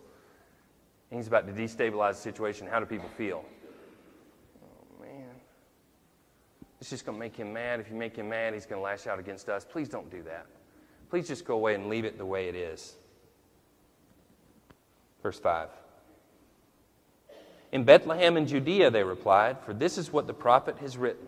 and 1.12 1.20
he's 1.20 1.28
about 1.28 1.46
to 1.48 1.52
destabilize 1.52 2.12
the 2.12 2.22
situation. 2.22 2.66
How 2.66 2.80
do 2.80 2.86
people 2.86 3.10
feel? 3.18 3.44
Oh, 4.64 5.04
man. 5.04 5.36
It's 6.80 6.90
just 6.90 7.06
going 7.06 7.18
to 7.18 7.20
make 7.20 7.36
him 7.36 7.52
mad. 7.52 7.82
If 7.82 7.90
you 7.90 7.98
make 7.98 8.16
him 8.16 8.30
mad, 8.30 8.54
he's 8.54 8.66
going 8.66 8.80
to 8.80 8.84
lash 8.84 9.06
out 9.06 9.20
against 9.20 9.50
us. 9.50 9.66
Please 9.70 9.90
don't 9.90 10.10
do 10.10 10.24
that. 10.24 10.46
Please 11.10 11.28
just 11.28 11.44
go 11.44 11.56
away 11.56 11.76
and 11.76 11.90
leave 11.90 12.06
it 12.06 12.18
the 12.18 12.26
way 12.26 12.48
it 12.48 12.56
is. 12.56 12.96
Verse 15.22 15.40
5. 15.40 15.68
In 17.74 17.84
Bethlehem 17.84 18.38
in 18.38 18.48
Judea, 18.48 18.92
they 18.92 19.04
replied, 19.04 19.60
for 19.60 19.74
this 19.74 19.98
is 19.98 20.14
what 20.14 20.26
the 20.26 20.34
prophet 20.34 20.78
has 20.78 20.96
written. 20.96 21.28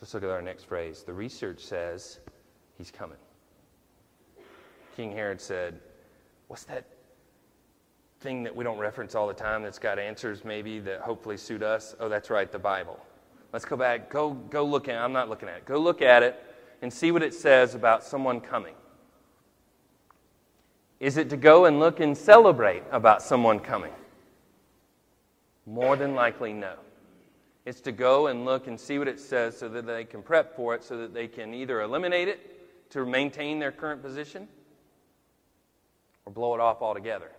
Let's 0.00 0.12
look 0.14 0.22
at 0.22 0.30
our 0.30 0.42
next 0.42 0.64
phrase. 0.64 1.02
The 1.02 1.12
research 1.12 1.64
says 1.64 2.20
he's 2.76 2.90
coming. 2.90 3.18
King 4.96 5.12
Herod 5.12 5.40
said, 5.40 5.80
What's 6.48 6.64
that 6.64 6.86
thing 8.20 8.44
that 8.44 8.54
we 8.54 8.64
don't 8.64 8.78
reference 8.78 9.14
all 9.14 9.26
the 9.26 9.34
time 9.34 9.62
that's 9.62 9.78
got 9.78 9.98
answers 9.98 10.44
maybe 10.44 10.78
that 10.80 11.00
hopefully 11.00 11.36
suit 11.36 11.62
us? 11.62 11.94
Oh, 11.98 12.08
that's 12.08 12.30
right, 12.30 12.50
the 12.50 12.58
Bible. 12.58 12.98
Let's 13.52 13.64
go 13.64 13.76
back. 13.76 14.10
Go, 14.10 14.30
go 14.32 14.64
look 14.64 14.88
at 14.88 14.94
it. 14.94 14.98
I'm 14.98 15.12
not 15.12 15.28
looking 15.28 15.48
at 15.48 15.58
it. 15.58 15.64
Go 15.64 15.78
look 15.78 16.02
at 16.02 16.22
it 16.22 16.42
and 16.82 16.92
see 16.92 17.10
what 17.10 17.22
it 17.22 17.34
says 17.34 17.74
about 17.74 18.04
someone 18.04 18.40
coming. 18.40 18.74
Is 21.00 21.16
it 21.16 21.28
to 21.30 21.36
go 21.36 21.66
and 21.66 21.78
look 21.78 22.00
and 22.00 22.16
celebrate 22.16 22.82
about 22.90 23.22
someone 23.22 23.60
coming? 23.60 23.92
More 25.66 25.96
than 25.96 26.14
likely, 26.14 26.52
no. 26.52 26.74
It's 27.66 27.80
to 27.80 27.92
go 27.92 28.28
and 28.28 28.44
look 28.44 28.68
and 28.68 28.78
see 28.78 28.98
what 28.98 29.08
it 29.08 29.18
says 29.18 29.58
so 29.58 29.68
that 29.68 29.86
they 29.86 30.04
can 30.04 30.22
prep 30.22 30.54
for 30.54 30.76
it, 30.76 30.84
so 30.84 30.96
that 30.98 31.12
they 31.12 31.26
can 31.26 31.52
either 31.52 31.82
eliminate 31.82 32.28
it 32.28 32.90
to 32.90 33.04
maintain 33.04 33.58
their 33.58 33.72
current 33.72 34.00
position 34.02 34.46
or 36.24 36.32
blow 36.32 36.54
it 36.54 36.60
off 36.60 36.80
altogether. 36.80 37.32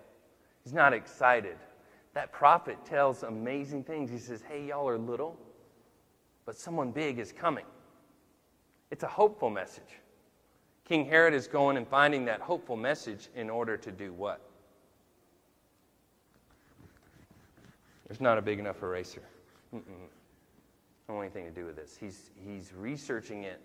He's 0.66 0.74
not 0.74 0.92
excited. 0.92 1.56
That 2.14 2.34
prophet 2.34 2.78
tells 2.84 3.24
amazing 3.24 3.86
things. 3.86 4.12
He 4.12 4.18
says, 4.18 4.42
Hey, 4.42 4.66
y'all 4.68 4.88
are 4.90 4.98
little, 4.98 5.38
but 6.46 6.58
someone 6.58 6.92
big 6.92 7.20
is 7.20 7.32
coming. 7.32 7.66
It's 8.92 9.04
a 9.04 9.08
hopeful 9.08 9.50
message. 9.50 10.02
King 10.84 11.06
Herod 11.06 11.34
is 11.34 11.48
going 11.48 11.78
and 11.78 11.88
finding 11.88 12.26
that 12.26 12.42
hopeful 12.42 12.76
message 12.76 13.30
in 13.34 13.50
order 13.50 13.78
to 13.78 13.92
do 13.92 14.12
what? 14.12 14.42
There's 18.08 18.20
not 18.20 18.38
a 18.38 18.42
big 18.42 18.60
enough 18.60 18.84
eraser. 18.84 19.24
Mm-mm. 19.74 19.82
Don't 21.08 21.18
want 21.18 21.26
anything 21.26 21.46
to 21.46 21.58
do 21.58 21.66
with 21.66 21.76
this. 21.76 21.98
He's, 22.00 22.32
he's 22.36 22.74
researching 22.76 23.44
it 23.44 23.62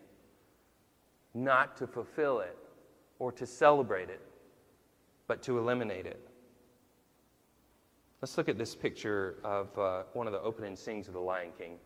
not 1.35 1.77
to 1.79 1.87
fulfill 1.87 2.41
it 2.41 2.57
or 3.19 3.33
to 3.33 3.47
celebrate 3.47 4.11
it, 4.11 4.21
but 5.27 5.43
to 5.43 5.59
eliminate 5.59 6.07
it. 6.07 6.29
Let's 8.21 8.39
look 8.39 8.49
at 8.49 8.59
this 8.59 8.77
picture 8.77 9.37
of 9.43 9.77
uh, 9.77 10.03
one 10.13 10.29
of 10.29 10.33
the 10.33 10.41
opening 10.41 10.77
scenes 10.77 11.09
of 11.09 11.15
The 11.15 11.21
Lion 11.21 11.51
King. 11.59 11.79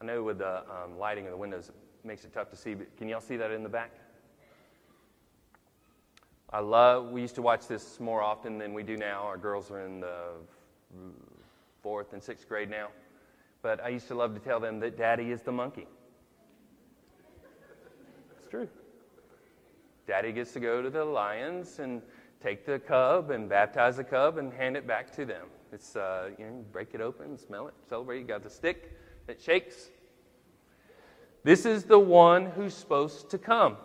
I 0.00 0.04
know 0.04 0.24
with 0.24 0.38
the 0.38 0.62
um, 0.62 0.98
lighting 0.98 1.26
of 1.26 1.30
the 1.30 1.36
windows 1.36 1.68
it 1.68 1.74
makes 2.04 2.24
it 2.24 2.32
tough 2.32 2.50
to 2.50 2.56
see, 2.56 2.74
but 2.74 2.96
can 2.96 3.08
y'all 3.08 3.20
see 3.20 3.36
that 3.36 3.52
in 3.52 3.62
the 3.62 3.68
back? 3.68 3.92
I 6.50 6.58
love, 6.58 7.10
we 7.10 7.20
used 7.20 7.36
to 7.36 7.42
watch 7.42 7.68
this 7.68 8.00
more 8.00 8.20
often 8.20 8.58
than 8.58 8.74
we 8.74 8.82
do 8.82 8.96
now. 8.96 9.22
Our 9.22 9.38
girls 9.38 9.70
are 9.70 9.80
in 9.86 10.00
the 10.00 10.32
fourth 11.82 12.12
and 12.12 12.22
sixth 12.22 12.48
grade 12.48 12.68
now. 12.68 12.88
But 13.62 13.82
I 13.82 13.88
used 13.88 14.08
to 14.08 14.14
love 14.14 14.34
to 14.34 14.40
tell 14.40 14.58
them 14.58 14.80
that 14.80 14.98
daddy 14.98 15.30
is 15.30 15.42
the 15.42 15.52
monkey. 15.52 15.86
It's 18.36 18.48
true. 18.50 18.68
Daddy 20.06 20.32
gets 20.32 20.52
to 20.52 20.60
go 20.60 20.82
to 20.82 20.90
the 20.90 21.04
lions 21.04 21.78
and 21.78 22.02
take 22.42 22.66
the 22.66 22.80
cub 22.80 23.30
and 23.30 23.48
baptize 23.48 23.96
the 23.96 24.04
cub 24.04 24.36
and 24.38 24.52
hand 24.52 24.76
it 24.76 24.86
back 24.86 25.12
to 25.12 25.24
them. 25.24 25.46
It's, 25.72 25.94
uh, 25.94 26.30
you 26.38 26.44
know, 26.44 26.64
break 26.72 26.92
it 26.92 27.00
open, 27.00 27.38
smell 27.38 27.68
it, 27.68 27.74
celebrate. 27.88 28.18
You 28.18 28.26
got 28.26 28.42
the 28.42 28.50
stick 28.50 28.98
that 29.26 29.40
shakes. 29.40 29.90
This 31.44 31.64
is 31.64 31.84
the 31.84 31.98
one 31.98 32.46
who's 32.46 32.74
supposed 32.74 33.30
to 33.30 33.38
come. 33.38 33.76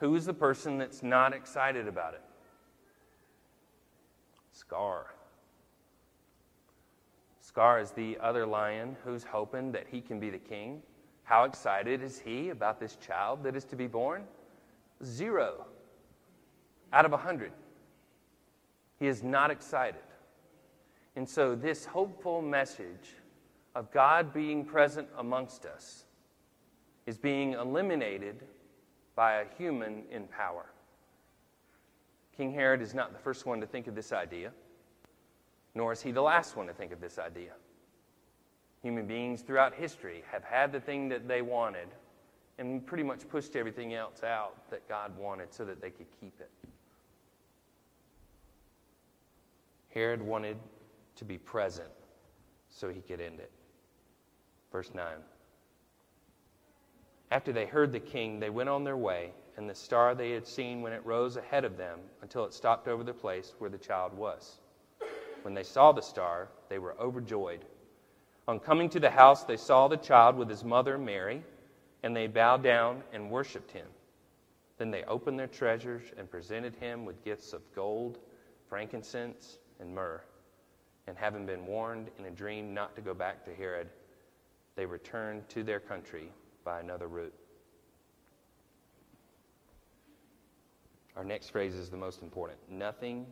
Who 0.00 0.14
is 0.14 0.26
the 0.26 0.34
person 0.34 0.78
that's 0.78 1.02
not 1.02 1.32
excited 1.32 1.88
about 1.88 2.14
it? 2.14 2.22
Scar. 4.52 5.06
Scar 7.52 7.80
is 7.80 7.90
the 7.90 8.16
other 8.18 8.46
lion 8.46 8.96
who's 9.04 9.24
hoping 9.24 9.72
that 9.72 9.86
he 9.90 10.00
can 10.00 10.18
be 10.18 10.30
the 10.30 10.38
king. 10.38 10.80
How 11.24 11.44
excited 11.44 12.02
is 12.02 12.18
he 12.18 12.48
about 12.48 12.80
this 12.80 12.96
child 12.96 13.44
that 13.44 13.54
is 13.54 13.66
to 13.66 13.76
be 13.76 13.86
born? 13.86 14.24
Zero 15.04 15.66
out 16.94 17.04
of 17.04 17.12
a 17.12 17.16
100. 17.16 17.52
He 18.98 19.06
is 19.06 19.22
not 19.22 19.50
excited. 19.50 20.00
And 21.14 21.28
so, 21.28 21.54
this 21.54 21.84
hopeful 21.84 22.40
message 22.40 23.16
of 23.74 23.92
God 23.92 24.32
being 24.32 24.64
present 24.64 25.08
amongst 25.18 25.66
us 25.66 26.06
is 27.04 27.18
being 27.18 27.52
eliminated 27.52 28.44
by 29.14 29.42
a 29.42 29.44
human 29.58 30.04
in 30.10 30.26
power. 30.26 30.72
King 32.34 32.54
Herod 32.54 32.80
is 32.80 32.94
not 32.94 33.12
the 33.12 33.18
first 33.18 33.44
one 33.44 33.60
to 33.60 33.66
think 33.66 33.88
of 33.88 33.94
this 33.94 34.10
idea, 34.10 34.52
nor 35.74 35.92
is 35.92 36.02
he 36.02 36.12
the 36.12 36.22
last 36.22 36.56
one 36.56 36.66
to 36.66 36.72
think 36.72 36.92
of 36.92 37.00
this 37.00 37.18
idea. 37.18 37.52
Human 38.82 39.06
beings 39.06 39.42
throughout 39.42 39.74
history 39.74 40.24
have 40.30 40.44
had 40.44 40.72
the 40.72 40.80
thing 40.80 41.08
that 41.08 41.28
they 41.28 41.40
wanted 41.40 41.88
and 42.58 42.84
pretty 42.84 43.04
much 43.04 43.28
pushed 43.28 43.56
everything 43.56 43.94
else 43.94 44.22
out 44.22 44.70
that 44.70 44.88
God 44.88 45.16
wanted 45.16 45.52
so 45.54 45.64
that 45.64 45.80
they 45.80 45.90
could 45.90 46.06
keep 46.20 46.38
it. 46.40 46.50
Herod 49.88 50.22
wanted 50.22 50.56
to 51.16 51.24
be 51.24 51.38
present 51.38 51.88
so 52.68 52.88
he 52.88 53.00
could 53.00 53.20
end 53.20 53.40
it. 53.40 53.50
Verse 54.70 54.90
9. 54.94 55.06
After 57.30 57.52
they 57.52 57.66
heard 57.66 57.92
the 57.92 58.00
king, 58.00 58.40
they 58.40 58.50
went 58.50 58.68
on 58.68 58.84
their 58.84 58.96
way, 58.96 59.32
and 59.56 59.68
the 59.68 59.74
star 59.74 60.14
they 60.14 60.32
had 60.32 60.46
seen 60.46 60.82
when 60.82 60.92
it 60.92 61.04
rose 61.04 61.36
ahead 61.36 61.64
of 61.64 61.76
them 61.76 62.00
until 62.22 62.44
it 62.44 62.54
stopped 62.54 62.88
over 62.88 63.04
the 63.04 63.12
place 63.12 63.54
where 63.58 63.70
the 63.70 63.78
child 63.78 64.12
was. 64.14 64.58
When 65.42 65.54
they 65.54 65.62
saw 65.62 65.92
the 65.92 66.00
star, 66.00 66.48
they 66.68 66.78
were 66.78 66.96
overjoyed. 67.00 67.64
On 68.48 68.58
coming 68.58 68.88
to 68.90 69.00
the 69.00 69.10
house, 69.10 69.44
they 69.44 69.56
saw 69.56 69.88
the 69.88 69.96
child 69.96 70.36
with 70.36 70.48
his 70.48 70.64
mother, 70.64 70.98
Mary, 70.98 71.42
and 72.02 72.16
they 72.16 72.26
bowed 72.26 72.62
down 72.62 73.02
and 73.12 73.30
worshiped 73.30 73.70
him. 73.70 73.86
Then 74.78 74.90
they 74.90 75.04
opened 75.04 75.38
their 75.38 75.46
treasures 75.46 76.02
and 76.16 76.30
presented 76.30 76.74
him 76.76 77.04
with 77.04 77.24
gifts 77.24 77.52
of 77.52 77.62
gold, 77.74 78.18
frankincense, 78.68 79.58
and 79.78 79.94
myrrh. 79.94 80.20
And 81.06 81.16
having 81.16 81.46
been 81.46 81.66
warned 81.66 82.08
in 82.18 82.24
a 82.24 82.30
dream 82.30 82.74
not 82.74 82.96
to 82.96 83.02
go 83.02 83.14
back 83.14 83.44
to 83.44 83.54
Herod, 83.54 83.88
they 84.74 84.86
returned 84.86 85.48
to 85.50 85.62
their 85.62 85.80
country 85.80 86.32
by 86.64 86.80
another 86.80 87.08
route. 87.08 87.34
Our 91.16 91.24
next 91.24 91.50
phrase 91.50 91.74
is 91.74 91.90
the 91.90 91.96
most 91.96 92.22
important. 92.22 92.58
Nothing 92.70 93.26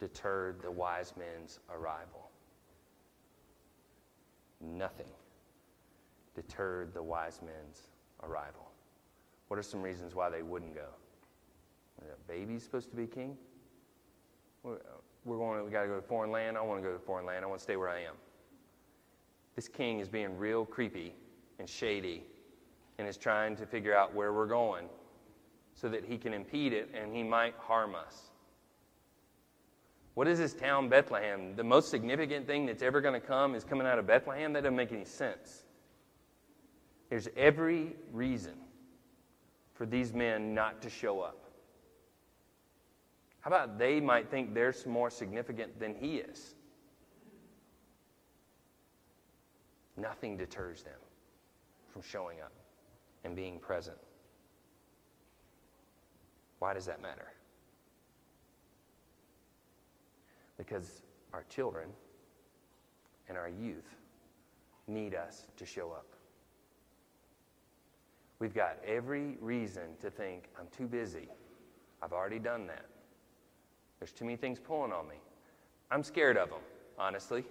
deterred 0.00 0.62
the 0.62 0.70
wise 0.70 1.14
men's 1.16 1.60
arrival. 1.70 2.30
Nothing 4.60 5.10
deterred 6.34 6.92
the 6.94 7.02
wise 7.02 7.40
men's 7.42 7.88
arrival. 8.22 8.70
What 9.48 9.58
are 9.58 9.62
some 9.62 9.82
reasons 9.82 10.14
why 10.14 10.30
they 10.30 10.42
wouldn't 10.42 10.74
go? 10.74 10.88
Baby's 12.26 12.62
supposed 12.62 12.90
to 12.90 12.96
be 12.96 13.06
king? 13.06 13.36
We're 14.62 14.78
going, 15.24 15.64
we 15.64 15.70
got 15.70 15.82
to 15.82 15.88
go 15.88 15.96
to 15.96 16.02
foreign 16.02 16.30
land. 16.30 16.56
I 16.56 16.62
want 16.62 16.82
to 16.82 16.88
go 16.88 16.94
to 16.94 16.98
foreign 16.98 17.26
land. 17.26 17.44
I 17.44 17.48
want 17.48 17.58
to 17.58 17.62
stay 17.62 17.76
where 17.76 17.90
I 17.90 18.00
am. 18.00 18.14
This 19.56 19.68
king 19.68 20.00
is 20.00 20.08
being 20.08 20.38
real 20.38 20.64
creepy 20.64 21.14
and 21.58 21.68
shady 21.68 22.24
and 22.98 23.06
is 23.06 23.16
trying 23.16 23.56
to 23.56 23.66
figure 23.66 23.94
out 23.94 24.14
where 24.14 24.32
we're 24.32 24.46
going 24.46 24.86
so 25.74 25.88
that 25.88 26.04
he 26.04 26.16
can 26.16 26.32
impede 26.32 26.72
it 26.72 26.90
and 26.94 27.14
he 27.14 27.22
might 27.22 27.54
harm 27.58 27.94
us. 27.94 28.29
What 30.14 30.26
is 30.28 30.38
this 30.38 30.54
town, 30.54 30.88
Bethlehem? 30.88 31.54
The 31.56 31.64
most 31.64 31.90
significant 31.90 32.46
thing 32.46 32.66
that's 32.66 32.82
ever 32.82 33.00
going 33.00 33.18
to 33.18 33.26
come 33.26 33.54
is 33.54 33.64
coming 33.64 33.86
out 33.86 33.98
of 33.98 34.06
Bethlehem? 34.06 34.52
That 34.52 34.64
doesn't 34.64 34.76
make 34.76 34.92
any 34.92 35.04
sense. 35.04 35.64
There's 37.08 37.28
every 37.36 37.96
reason 38.12 38.54
for 39.74 39.86
these 39.86 40.12
men 40.12 40.54
not 40.54 40.82
to 40.82 40.90
show 40.90 41.20
up. 41.20 41.50
How 43.40 43.48
about 43.48 43.78
they 43.78 44.00
might 44.00 44.30
think 44.30 44.52
they're 44.52 44.74
more 44.86 45.10
significant 45.10 45.80
than 45.80 45.94
he 45.94 46.16
is? 46.16 46.54
Nothing 49.96 50.36
deters 50.36 50.82
them 50.82 50.98
from 51.92 52.02
showing 52.02 52.40
up 52.40 52.52
and 53.24 53.34
being 53.34 53.58
present. 53.58 53.96
Why 56.58 56.74
does 56.74 56.86
that 56.86 57.00
matter? 57.00 57.32
Because 60.60 61.00
our 61.32 61.44
children 61.48 61.88
and 63.30 63.38
our 63.38 63.48
youth 63.48 63.96
need 64.86 65.14
us 65.14 65.46
to 65.56 65.64
show 65.64 65.90
up. 65.90 66.04
We've 68.40 68.52
got 68.54 68.76
every 68.86 69.38
reason 69.40 69.84
to 70.02 70.10
think, 70.10 70.50
I'm 70.58 70.66
too 70.70 70.86
busy. 70.86 71.28
I've 72.02 72.12
already 72.12 72.38
done 72.38 72.66
that. 72.66 72.84
There's 73.98 74.12
too 74.12 74.26
many 74.26 74.36
things 74.36 74.58
pulling 74.58 74.92
on 74.92 75.08
me. 75.08 75.16
I'm 75.90 76.02
scared 76.02 76.36
of 76.36 76.50
them, 76.50 76.60
honestly. 76.98 77.42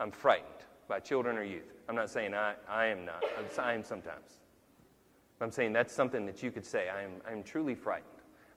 I'm 0.00 0.10
frightened 0.10 0.64
by 0.88 1.00
children 1.00 1.36
or 1.36 1.44
youth. 1.44 1.74
I'm 1.90 1.94
not 1.94 2.08
saying 2.08 2.32
I, 2.32 2.54
I 2.66 2.86
am 2.86 3.04
not. 3.04 3.22
I 3.58 3.74
am 3.74 3.84
sometimes. 3.84 4.40
I'm 5.42 5.50
saying 5.50 5.74
that's 5.74 5.92
something 5.92 6.24
that 6.24 6.42
you 6.42 6.50
could 6.50 6.64
say. 6.64 6.88
I 6.88 7.02
am, 7.02 7.12
I 7.28 7.32
am 7.32 7.42
truly 7.42 7.74
frightened. 7.74 8.08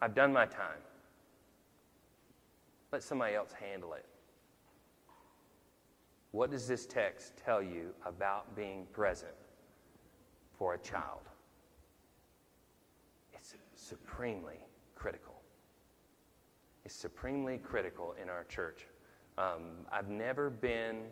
I've 0.02 0.16
done 0.16 0.32
my 0.32 0.46
time. 0.46 0.80
Let 2.92 3.04
somebody 3.04 3.36
else 3.36 3.54
handle 3.54 3.94
it. 3.94 4.06
What 6.32 6.52
does 6.52 6.68
this 6.68 6.86
text 6.86 7.34
tell 7.44 7.62
you 7.62 7.94
about 8.06 8.56
being 8.56 8.86
present 8.92 9.34
for 10.58 10.76
a 10.76 10.78
child? 10.78 11.22
It's 13.34 13.56
supremely 13.76 14.60
critical. 14.96 15.42
It's 16.86 16.96
supremely 16.96 17.58
critical 17.58 18.16
in 18.22 18.30
our 18.30 18.44
church. 18.44 18.88
Um, 19.38 19.86
I've 19.92 20.10
never 20.10 20.50
been 20.50 21.04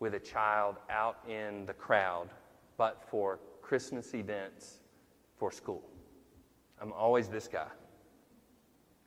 with 0.00 0.14
a 0.14 0.20
child 0.20 0.76
out 0.90 1.18
in 1.28 1.66
the 1.66 1.74
crowd 1.74 2.30
but 2.76 3.02
for 3.10 3.38
Christmas 3.60 4.14
events 4.14 4.80
for 5.36 5.52
school. 5.52 5.82
I'm 6.80 6.92
always 6.92 7.28
this 7.28 7.46
guy. 7.46 7.68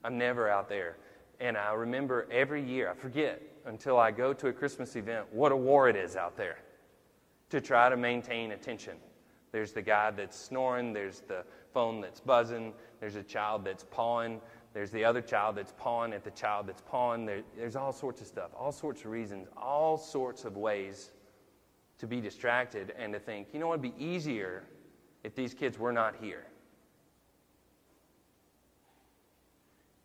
I'm 0.03 0.17
never 0.17 0.47
out 0.47 0.69
there. 0.69 0.97
And 1.43 1.57
I 1.57 1.73
remember 1.73 2.25
every 2.31 2.63
year, 2.63 2.89
I 2.89 2.93
forget 2.93 3.41
until 3.65 3.99
I 3.99 4.11
go 4.11 4.31
to 4.31 4.47
a 4.47 4.53
Christmas 4.53 4.95
event 4.95 5.25
what 5.29 5.51
a 5.51 5.55
war 5.57 5.89
it 5.89 5.95
is 5.97 6.15
out 6.15 6.37
there 6.37 6.57
to 7.49 7.59
try 7.59 7.89
to 7.89 7.97
maintain 7.97 8.53
attention. 8.53 8.93
There's 9.51 9.73
the 9.73 9.81
guy 9.81 10.11
that's 10.11 10.39
snoring, 10.39 10.93
there's 10.93 11.19
the 11.19 11.43
phone 11.73 11.99
that's 11.99 12.21
buzzing, 12.21 12.71
there's 13.01 13.17
a 13.17 13.23
child 13.23 13.65
that's 13.65 13.83
pawing, 13.83 14.39
there's 14.73 14.89
the 14.89 15.03
other 15.03 15.21
child 15.21 15.57
that's 15.57 15.73
pawing 15.77 16.13
at 16.13 16.23
the 16.23 16.31
child 16.31 16.65
that's 16.65 16.81
pawing. 16.81 17.25
There, 17.25 17.41
there's 17.57 17.75
all 17.75 17.91
sorts 17.91 18.21
of 18.21 18.27
stuff, 18.27 18.51
all 18.57 18.71
sorts 18.71 19.01
of 19.01 19.07
reasons, 19.07 19.49
all 19.57 19.97
sorts 19.97 20.45
of 20.45 20.55
ways 20.55 21.11
to 21.97 22.07
be 22.07 22.21
distracted 22.21 22.93
and 22.97 23.11
to 23.11 23.19
think, 23.19 23.49
you 23.51 23.59
know 23.59 23.67
what 23.67 23.81
would 23.81 23.97
be 23.97 24.01
easier 24.01 24.63
if 25.25 25.35
these 25.35 25.53
kids 25.53 25.77
were 25.77 25.91
not 25.91 26.15
here? 26.21 26.45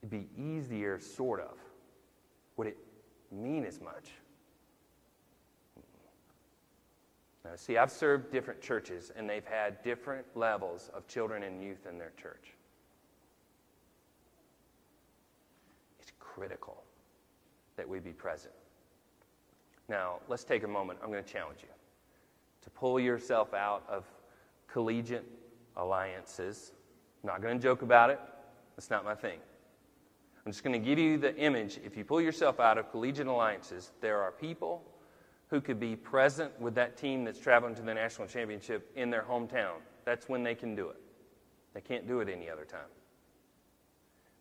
It'd 0.03 0.11
be 0.11 0.29
easier, 0.41 0.99
sort 1.01 1.41
of. 1.41 1.59
Would 2.57 2.69
it 2.69 2.77
mean 3.31 3.65
as 3.65 3.81
much? 3.81 4.11
Now, 7.45 7.57
see, 7.57 7.79
I've 7.79 7.91
served 7.91 8.31
different 8.31 8.61
churches, 8.61 9.11
and 9.17 9.29
they've 9.29 9.47
had 9.47 9.83
different 9.83 10.27
levels 10.35 10.91
of 10.95 11.07
children 11.09 11.43
and 11.43 11.63
youth 11.63 11.87
in 11.89 11.99
their 11.99 12.13
church. 12.21 12.55
It's 15.99 16.13
critical 16.19 16.83
that 17.77 17.89
we 17.89 18.01
be 18.01 18.13
present. 18.13 18.55
Now, 19.89 20.17
let's 20.29 20.45
take 20.45 20.65
a 20.65 20.69
moment. 20.69 20.99
I'm 21.03 21.11
going 21.11 21.25
to 21.25 21.33
challenge 21.33 21.61
you 21.63 21.69
to 22.63 22.71
pull 22.71 23.01
yourself 23.01 23.55
out 23.55 23.83
of 23.89 24.05
collegiate 24.67 25.25
alliances. 25.77 26.73
I'm 27.23 27.29
not 27.29 27.41
going 27.41 27.57
to 27.57 27.63
joke 27.63 27.83
about 27.83 28.11
it, 28.11 28.21
that's 28.77 28.91
not 28.91 29.05
my 29.05 29.15
thing. 29.15 29.39
I'm 30.49 30.53
just 30.53 30.65
going 30.65 30.83
to 30.83 30.89
give 30.89 30.99
you 30.99 31.19
the 31.19 31.37
image. 31.37 31.79
If 31.85 31.95
you 31.95 32.07
pull 32.07 32.23
yourself 32.23 32.59
out 32.59 32.79
of 32.79 32.91
collegiate 32.91 33.27
alliances, 33.27 33.93
there 34.01 34.23
are 34.23 34.33
people 34.33 34.83
who 35.49 35.61
could 35.61 35.79
be 35.79 35.95
present 35.95 36.59
with 36.59 36.75
that 36.77 36.97
team 36.97 37.23
that's 37.23 37.39
traveling 37.39 37.75
to 37.75 37.83
the 37.83 37.93
national 37.93 38.29
championship 38.29 38.91
in 38.97 39.11
their 39.11 39.27
hometown. 39.29 39.75
That's 40.07 40.27
when 40.27 40.43
they 40.43 40.55
can 40.55 40.75
do 40.75 40.89
it. 40.89 40.97
They 41.75 41.83
can't 41.83 42.09
do 42.09 42.21
it 42.21 42.31
any 42.31 42.49
other 42.49 42.65
time. 42.65 42.89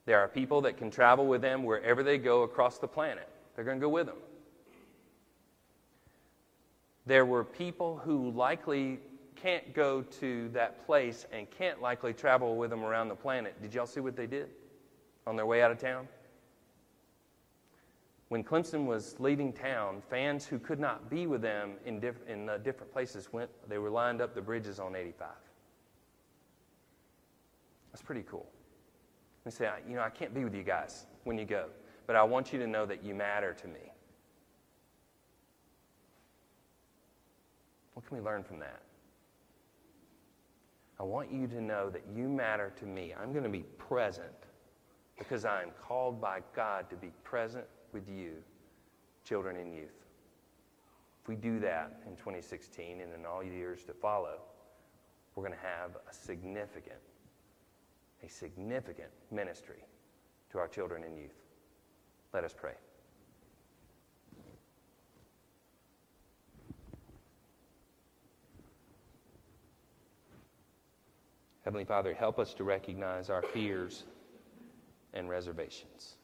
There 0.06 0.18
are 0.18 0.30
people 0.30 0.62
that 0.62 0.78
can 0.78 0.90
travel 0.90 1.28
with 1.28 1.42
them 1.42 1.66
wherever 1.66 2.04
they 2.04 2.18
go 2.18 2.44
across 2.44 2.78
the 2.78 2.88
planet. 2.88 3.28
They're 3.58 3.66
going 3.66 3.78
to 3.78 3.86
go 3.86 3.90
with 3.90 4.08
them. 4.08 4.16
There 7.06 7.26
were 7.26 7.44
people 7.44 7.98
who 7.98 8.32
likely 8.32 9.00
can't 9.36 9.74
go 9.74 10.04
to 10.22 10.48
that 10.54 10.86
place 10.86 11.26
and 11.34 11.52
can't 11.52 11.82
likely 11.82 12.14
travel 12.14 12.56
with 12.56 12.70
them 12.70 12.86
around 12.86 13.10
the 13.10 13.16
planet. 13.16 13.62
Did 13.62 13.74
y'all 13.74 13.86
see 13.86 14.00
what 14.00 14.16
they 14.16 14.26
did? 14.26 14.48
On 15.28 15.36
their 15.36 15.46
way 15.46 15.62
out 15.62 15.70
of 15.70 15.78
town? 15.78 16.08
When 18.30 18.44
Clemson 18.44 18.86
was 18.86 19.16
leaving 19.20 19.54
town, 19.54 20.02
fans 20.10 20.46
who 20.46 20.58
could 20.58 20.80
not 20.80 21.10
be 21.10 21.28
with 21.28 21.42
them 21.42 21.74
in, 21.86 22.00
diff- 22.00 22.28
in 22.28 22.50
uh, 22.50 22.58
different 22.58 22.92
places 22.92 23.32
went, 23.32 23.50
they 23.70 23.78
were 23.78 23.90
lined 23.90 24.22
up 24.22 24.34
the 24.34 24.42
bridges 24.42 24.80
on 24.80 24.96
85. 24.96 25.28
That's 27.92 28.02
pretty 28.02 28.24
cool. 28.30 28.48
They 29.46 29.52
say, 29.52 29.70
you 29.88 29.96
know, 29.96 30.02
I 30.02 30.10
can't 30.10 30.34
be 30.34 30.44
with 30.44 30.54
you 30.56 30.64
guys 30.64 31.06
when 31.24 31.38
you 31.38 31.46
go, 31.46 31.68
but 32.06 32.16
I 32.16 32.24
want 32.24 32.52
you 32.52 32.60
to 32.60 32.68
know 32.68 32.86
that 32.86 33.04
you 33.04 33.14
matter 33.14 33.54
to 33.54 33.68
me. 33.68 33.92
What 37.94 38.06
can 38.06 38.18
we 38.18 38.24
learn 38.24 38.44
from 38.44 38.60
that? 38.60 38.82
I 41.00 41.04
want 41.04 41.32
you 41.32 41.48
to 41.48 41.62
know 41.62 41.90
that 41.90 42.04
you 42.14 42.28
matter 42.28 42.74
to 42.80 42.86
me. 42.86 43.14
I'm 43.20 43.32
going 43.32 43.44
to 43.44 43.50
be 43.50 43.64
present 43.78 44.47
because 45.18 45.46
I 45.46 45.64
am 45.64 45.72
called 45.88 46.22
by 46.22 46.42
God 46.56 46.90
to 46.90 46.96
be 46.96 47.12
present 47.24 47.66
with 47.92 48.08
you, 48.08 48.34
children 49.24 49.58
and 49.58 49.74
youth. 49.74 50.06
If 51.22 51.28
we 51.28 51.36
do 51.36 51.60
that 51.60 52.02
in 52.06 52.16
2016 52.16 53.02
and 53.02 53.14
in 53.14 53.26
all 53.26 53.44
years 53.44 53.84
to 53.86 53.94
follow, 53.94 54.40
we're 55.36 55.44
going 55.44 55.58
to 55.58 55.68
have 55.68 55.92
a 56.10 56.14
significant, 56.14 57.00
a 58.24 58.30
significant 58.30 59.10
ministry 59.32 59.84
to 60.52 60.60
our 60.60 60.68
children 60.68 61.04
and 61.04 61.18
youth. 61.18 61.36
Let 62.34 62.44
us 62.44 62.56
pray. 62.56 62.74
Heavenly 71.64 71.84
Father, 71.84 72.14
help 72.14 72.40
us 72.40 72.54
to 72.54 72.64
recognize 72.64 73.30
our 73.30 73.42
fears 73.42 74.06
and 75.18 75.30
reservations. 75.30 76.16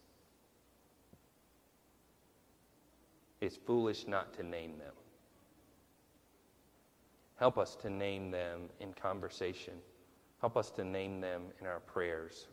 It's 3.42 3.58
foolish 3.58 4.08
not 4.08 4.34
to 4.36 4.44
name 4.44 4.78
them. 4.78 4.94
Help 7.36 7.58
us 7.58 7.76
to 7.78 7.90
name 7.90 8.32
them 8.32 8.70
in 8.80 8.94
conversation 8.94 9.74
Help 10.44 10.58
us 10.58 10.72
to 10.72 10.84
name 10.84 11.22
them 11.22 11.44
in 11.62 11.68
our 11.68 11.80
prayers, 11.80 12.48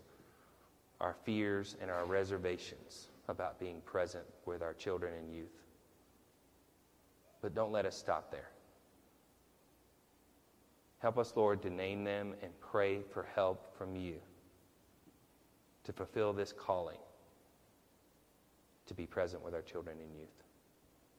our 1.00 1.16
fears, 1.24 1.74
and 1.82 1.90
our 1.90 2.06
reservations 2.06 3.08
about 3.26 3.58
being 3.58 3.80
present 3.80 4.22
with 4.46 4.62
our 4.62 4.74
children 4.74 5.12
and 5.18 5.34
youth. 5.34 5.64
But 7.42 7.52
don't 7.52 7.72
let 7.72 7.86
us 7.86 7.96
stop 7.96 8.30
there. 8.30 8.50
Help 11.00 11.18
us, 11.18 11.32
Lord, 11.34 11.62
to 11.62 11.70
name 11.70 12.04
them 12.04 12.32
and 12.44 12.52
pray 12.60 13.00
for 13.12 13.26
help 13.34 13.76
from 13.76 13.96
you 13.96 14.20
to 15.90 15.96
fulfill 15.96 16.32
this 16.32 16.52
calling 16.52 16.98
to 18.86 18.94
be 18.94 19.06
present 19.06 19.42
with 19.42 19.54
our 19.54 19.62
children 19.62 19.96
and 20.00 20.14
youth. 20.14 20.28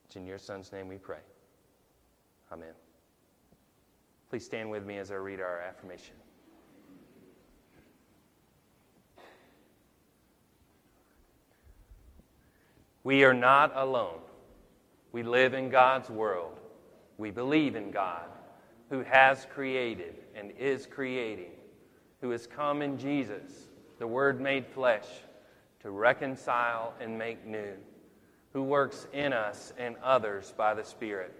It's 0.06 0.16
in 0.16 0.24
your 0.24 0.38
Son's 0.38 0.72
name 0.72 0.88
we 0.88 0.96
pray. 0.96 1.18
Amen. 2.50 2.72
Please 4.30 4.46
stand 4.46 4.70
with 4.70 4.86
me 4.86 4.96
as 4.96 5.10
I 5.10 5.16
read 5.16 5.40
our 5.40 5.60
affirmation. 5.60 6.14
We 13.04 13.24
are 13.24 13.34
not 13.34 13.72
alone. 13.76 14.20
We 15.12 15.22
live 15.22 15.52
in 15.52 15.68
God's 15.68 16.08
world. 16.08 16.60
We 17.18 17.30
believe 17.30 17.76
in 17.76 17.90
God, 17.90 18.24
who 18.88 19.02
has 19.02 19.46
created 19.52 20.14
and 20.34 20.50
is 20.58 20.86
creating, 20.86 21.50
who 22.22 22.30
has 22.30 22.46
come 22.46 22.80
in 22.80 22.96
Jesus, 22.96 23.68
the 24.02 24.06
Word 24.08 24.40
made 24.40 24.66
flesh, 24.66 25.06
to 25.80 25.92
reconcile 25.92 26.92
and 27.00 27.16
make 27.16 27.46
new, 27.46 27.76
who 28.52 28.64
works 28.64 29.06
in 29.12 29.32
us 29.32 29.72
and 29.78 29.94
others 30.02 30.52
by 30.56 30.74
the 30.74 30.82
Spirit. 30.82 31.32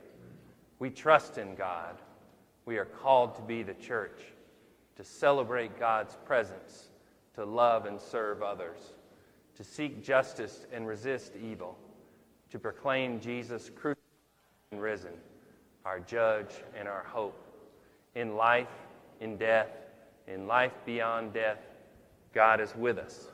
We 0.78 0.88
trust 0.88 1.38
in 1.38 1.56
God. 1.56 1.96
We 2.64 2.78
are 2.78 2.84
called 2.84 3.34
to 3.34 3.42
be 3.42 3.64
the 3.64 3.74
church, 3.74 4.20
to 4.94 5.02
celebrate 5.02 5.80
God's 5.80 6.16
presence, 6.24 6.90
to 7.34 7.44
love 7.44 7.86
and 7.86 8.00
serve 8.00 8.42
others 8.44 8.78
to 9.56 9.64
seek 9.64 10.02
justice 10.02 10.66
and 10.72 10.86
resist 10.86 11.32
evil, 11.36 11.76
to 12.50 12.58
proclaim 12.58 13.20
Jesus 13.20 13.70
crucified 13.74 14.02
and 14.70 14.80
risen, 14.80 15.12
our 15.84 16.00
judge 16.00 16.54
and 16.78 16.88
our 16.88 17.04
hope. 17.04 17.38
In 18.14 18.36
life, 18.36 18.68
in 19.20 19.36
death, 19.36 19.68
in 20.26 20.46
life 20.46 20.72
beyond 20.86 21.32
death, 21.32 21.58
God 22.32 22.60
is 22.60 22.74
with 22.76 22.98
us. 22.98 23.28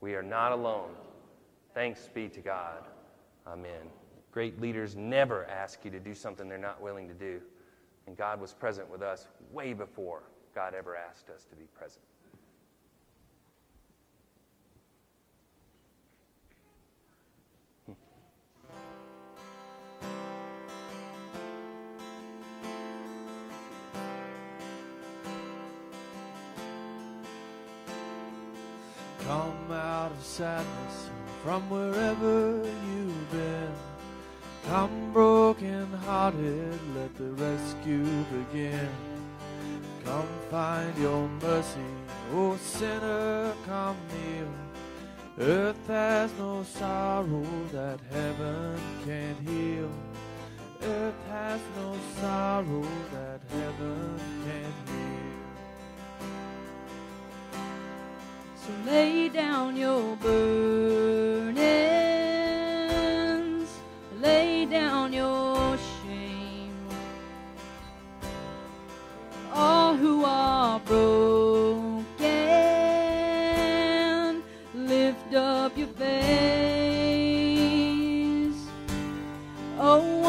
We 0.00 0.14
are 0.14 0.22
not 0.22 0.52
alone. 0.52 0.90
Thanks 1.74 2.08
be 2.12 2.28
to 2.28 2.40
God. 2.40 2.84
Amen. 3.46 3.90
Great 4.30 4.60
leaders 4.60 4.96
never 4.96 5.46
ask 5.46 5.84
you 5.84 5.90
to 5.90 6.00
do 6.00 6.14
something 6.14 6.48
they're 6.48 6.58
not 6.58 6.80
willing 6.80 7.08
to 7.08 7.14
do. 7.14 7.40
And 8.06 8.16
God 8.16 8.40
was 8.40 8.52
present 8.52 8.90
with 8.90 9.02
us 9.02 9.28
way 9.50 9.72
before 9.72 10.22
God 10.54 10.74
ever 10.74 10.96
asked 10.96 11.28
us 11.30 11.44
to 11.44 11.56
be 11.56 11.64
present. 11.76 12.02
Sadness 30.36 31.08
from 31.42 31.62
wherever 31.70 32.60
you've 32.86 33.30
been. 33.32 33.72
Come 34.68 35.10
broken 35.10 35.90
hearted, 36.04 36.78
let 36.94 37.14
the 37.16 37.30
rescue 37.44 38.04
begin. 38.36 38.90
Come 40.04 40.28
find 40.50 40.94
your 40.98 41.26
mercy, 41.40 41.90
oh 42.34 42.54
sinner, 42.58 43.54
come 43.64 43.96
kneel. 44.12 44.52
Earth 45.38 45.86
has 45.86 46.30
no 46.38 46.64
sorrow 46.64 47.46
that 47.72 47.98
heaven 48.12 48.78
can't 49.06 49.40
heal. 49.48 49.90
Earth 50.82 51.20
has 51.30 51.60
no 51.76 51.96
sorrow 52.20 52.86
that 53.14 53.40
heaven 53.48 54.20
can't 54.44 54.88
heal. 54.90 55.25
So 58.66 58.72
lay 58.84 59.28
down 59.28 59.76
your 59.76 60.16
burdens, 60.16 61.60
lay 64.20 64.66
down 64.66 65.12
your 65.12 65.78
shame. 65.78 66.74
All 69.52 69.94
who 69.94 70.24
are 70.24 70.80
broken, 70.80 72.02
lift 74.74 75.32
up 75.32 75.78
your 75.78 75.86
face. 75.86 76.16
Oh, 79.78 80.25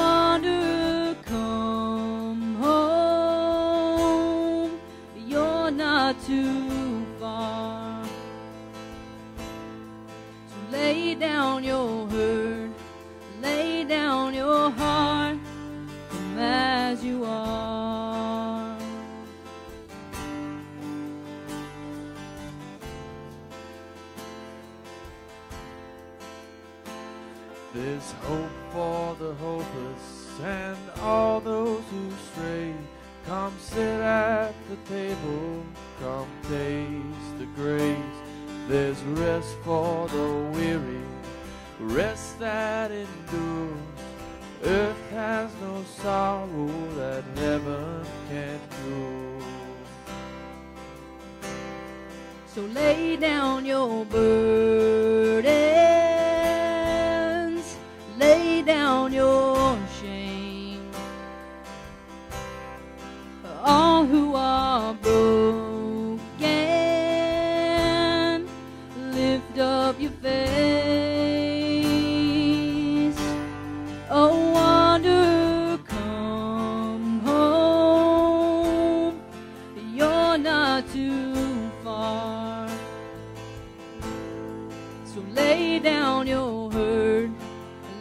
So 85.18 85.24
lay 85.34 85.80
down 85.80 86.28
your 86.28 86.72
hurt, 86.72 87.32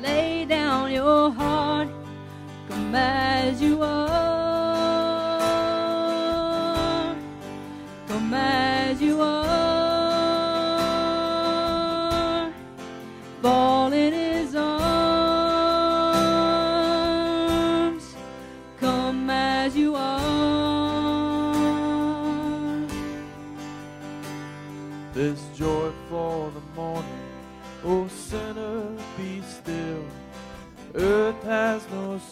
lay 0.02 0.44
down 0.44 0.92
your 0.92 1.30
heart, 1.30 1.88
come 2.68 2.94
as 2.94 3.62
you 3.62 3.82
are, 3.82 4.25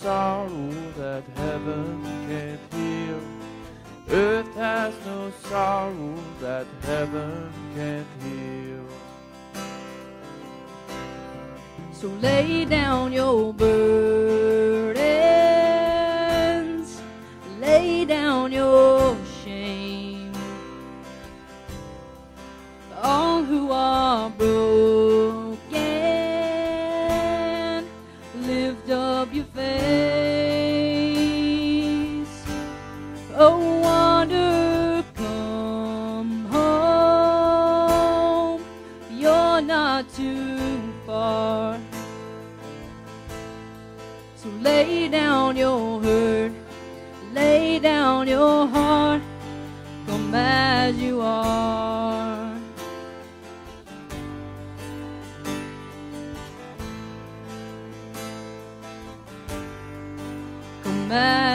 sorrow 0.04 0.70
that 0.98 1.24
heaven 1.34 2.02
can't 2.28 2.60
heal. 2.74 3.20
Earth 4.10 4.54
has 4.54 4.92
no 5.06 5.32
sorrow 5.48 6.14
that 6.42 6.66
heaven 6.82 7.50
can't 7.74 8.06
heal. 8.22 8.86
So 11.94 12.08
lay 12.20 12.66
down 12.66 13.14
your 13.14 13.54
burdens, 13.54 14.23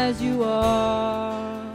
as 0.09 0.23
you 0.23 0.43
are. 0.43 1.71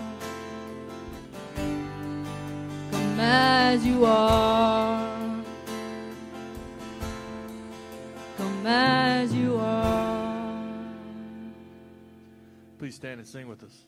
Come 2.90 3.20
as 3.20 3.86
you 3.86 4.04
are. 4.04 5.44
Come 8.36 8.66
as 8.66 9.32
you 9.32 9.56
are. 9.56 10.66
Please 12.80 12.96
stand 12.96 13.20
and 13.20 13.28
sing 13.28 13.46
with 13.46 13.62
us. 13.62 13.84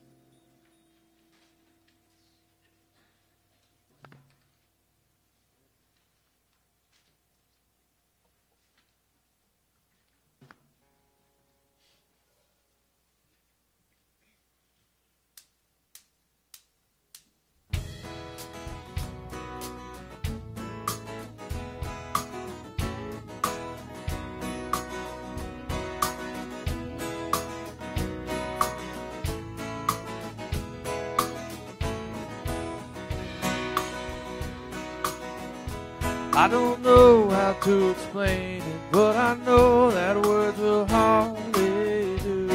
I 36.46 36.48
don't 36.48 36.80
know 36.80 37.28
how 37.28 37.54
to 37.54 37.90
explain 37.90 38.62
it, 38.62 38.80
but 38.92 39.16
I 39.16 39.34
know 39.44 39.90
that 39.90 40.14
words 40.24 40.56
will 40.58 40.86
hardly 40.86 42.18
do. 42.20 42.46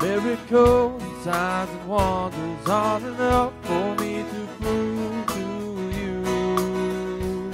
Miracles 0.00 1.00
and 1.00 1.22
signs 1.22 1.70
and 1.70 1.88
wonders 1.88 2.68
aren't 2.68 3.04
enough 3.04 3.52
for 3.62 3.94
me 4.00 4.24
to 4.32 4.48
prove 4.58 5.26
to 5.36 5.46
you. 5.96 7.52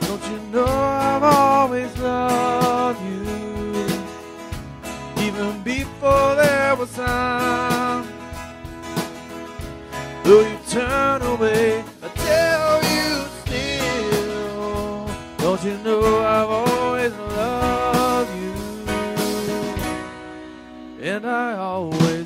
Don't 0.00 0.24
you 0.32 0.38
know 0.50 0.66
I've 0.66 1.22
always 1.22 1.96
loved 1.98 3.02
you, 3.02 3.22
even 5.24 5.62
before 5.62 6.34
there 6.34 6.74
was 6.74 6.92
time. 6.92 8.08
Though 10.24 10.53
turn 10.74 11.22
away, 11.22 11.84
I 12.02 12.08
tell 12.08 12.82
you 12.94 13.10
still. 13.42 15.06
Don't 15.38 15.62
you 15.62 15.76
know 15.84 16.02
I've 16.18 16.50
always 16.50 17.12
loved 17.12 18.34
you, 18.42 18.54
and 21.00 21.24
I 21.24 21.56
always 21.56 22.23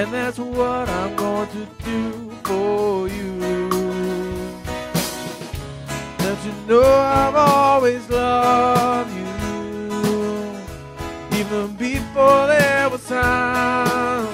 and 0.00 0.14
that's 0.14 0.38
what 0.38 0.88
I'm 0.88 1.14
going 1.14 1.48
to 1.50 1.66
do 1.84 2.30
for 2.42 3.06
you. 3.06 3.38
Don't 6.18 6.42
you 6.46 6.52
know 6.66 6.82
I've 6.82 7.34
always 7.34 8.08
loved 8.08 9.12
you, 9.14 9.26
even 11.38 11.74
before 11.76 12.46
there 12.46 12.88
was 12.88 13.06
time. 13.06 14.26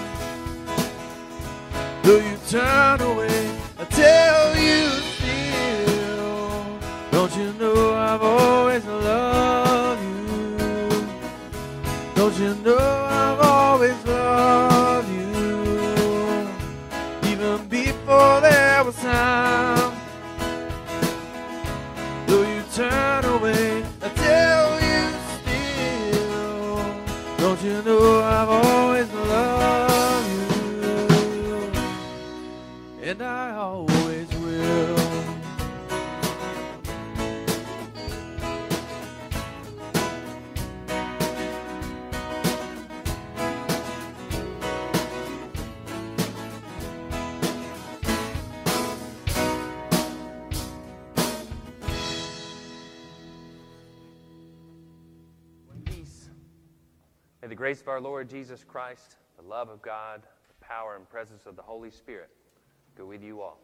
Though 2.04 2.18
you 2.28 2.36
turn 2.48 3.00
away, 3.00 3.50
I 3.80 3.84
tell 3.86 4.56
you 4.56 4.88
still. 5.14 6.78
Don't 7.10 7.36
you 7.36 7.52
know 7.54 7.92
I've 7.92 8.22
always 8.22 8.84
loved 8.84 10.02
you? 10.02 11.08
Don't 12.14 12.38
you 12.38 12.54
know 12.62 13.05
grace 57.66 57.80
of 57.80 57.88
our 57.88 58.00
Lord 58.00 58.30
Jesus 58.30 58.62
Christ, 58.62 59.16
the 59.36 59.42
love 59.42 59.68
of 59.68 59.82
God, 59.82 60.22
the 60.22 60.64
power 60.64 60.94
and 60.94 61.08
presence 61.10 61.46
of 61.46 61.56
the 61.56 61.62
Holy 61.62 61.90
Spirit 61.90 62.30
go 62.96 63.04
with 63.06 63.24
you 63.24 63.40
all. 63.40 63.58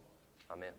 Amen. 0.50 0.72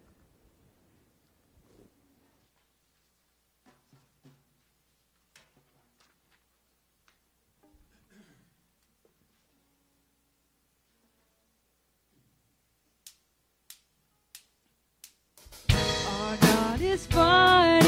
Our 15.70 16.36
God 16.42 16.82
is 16.82 17.06
fighting 17.06 17.83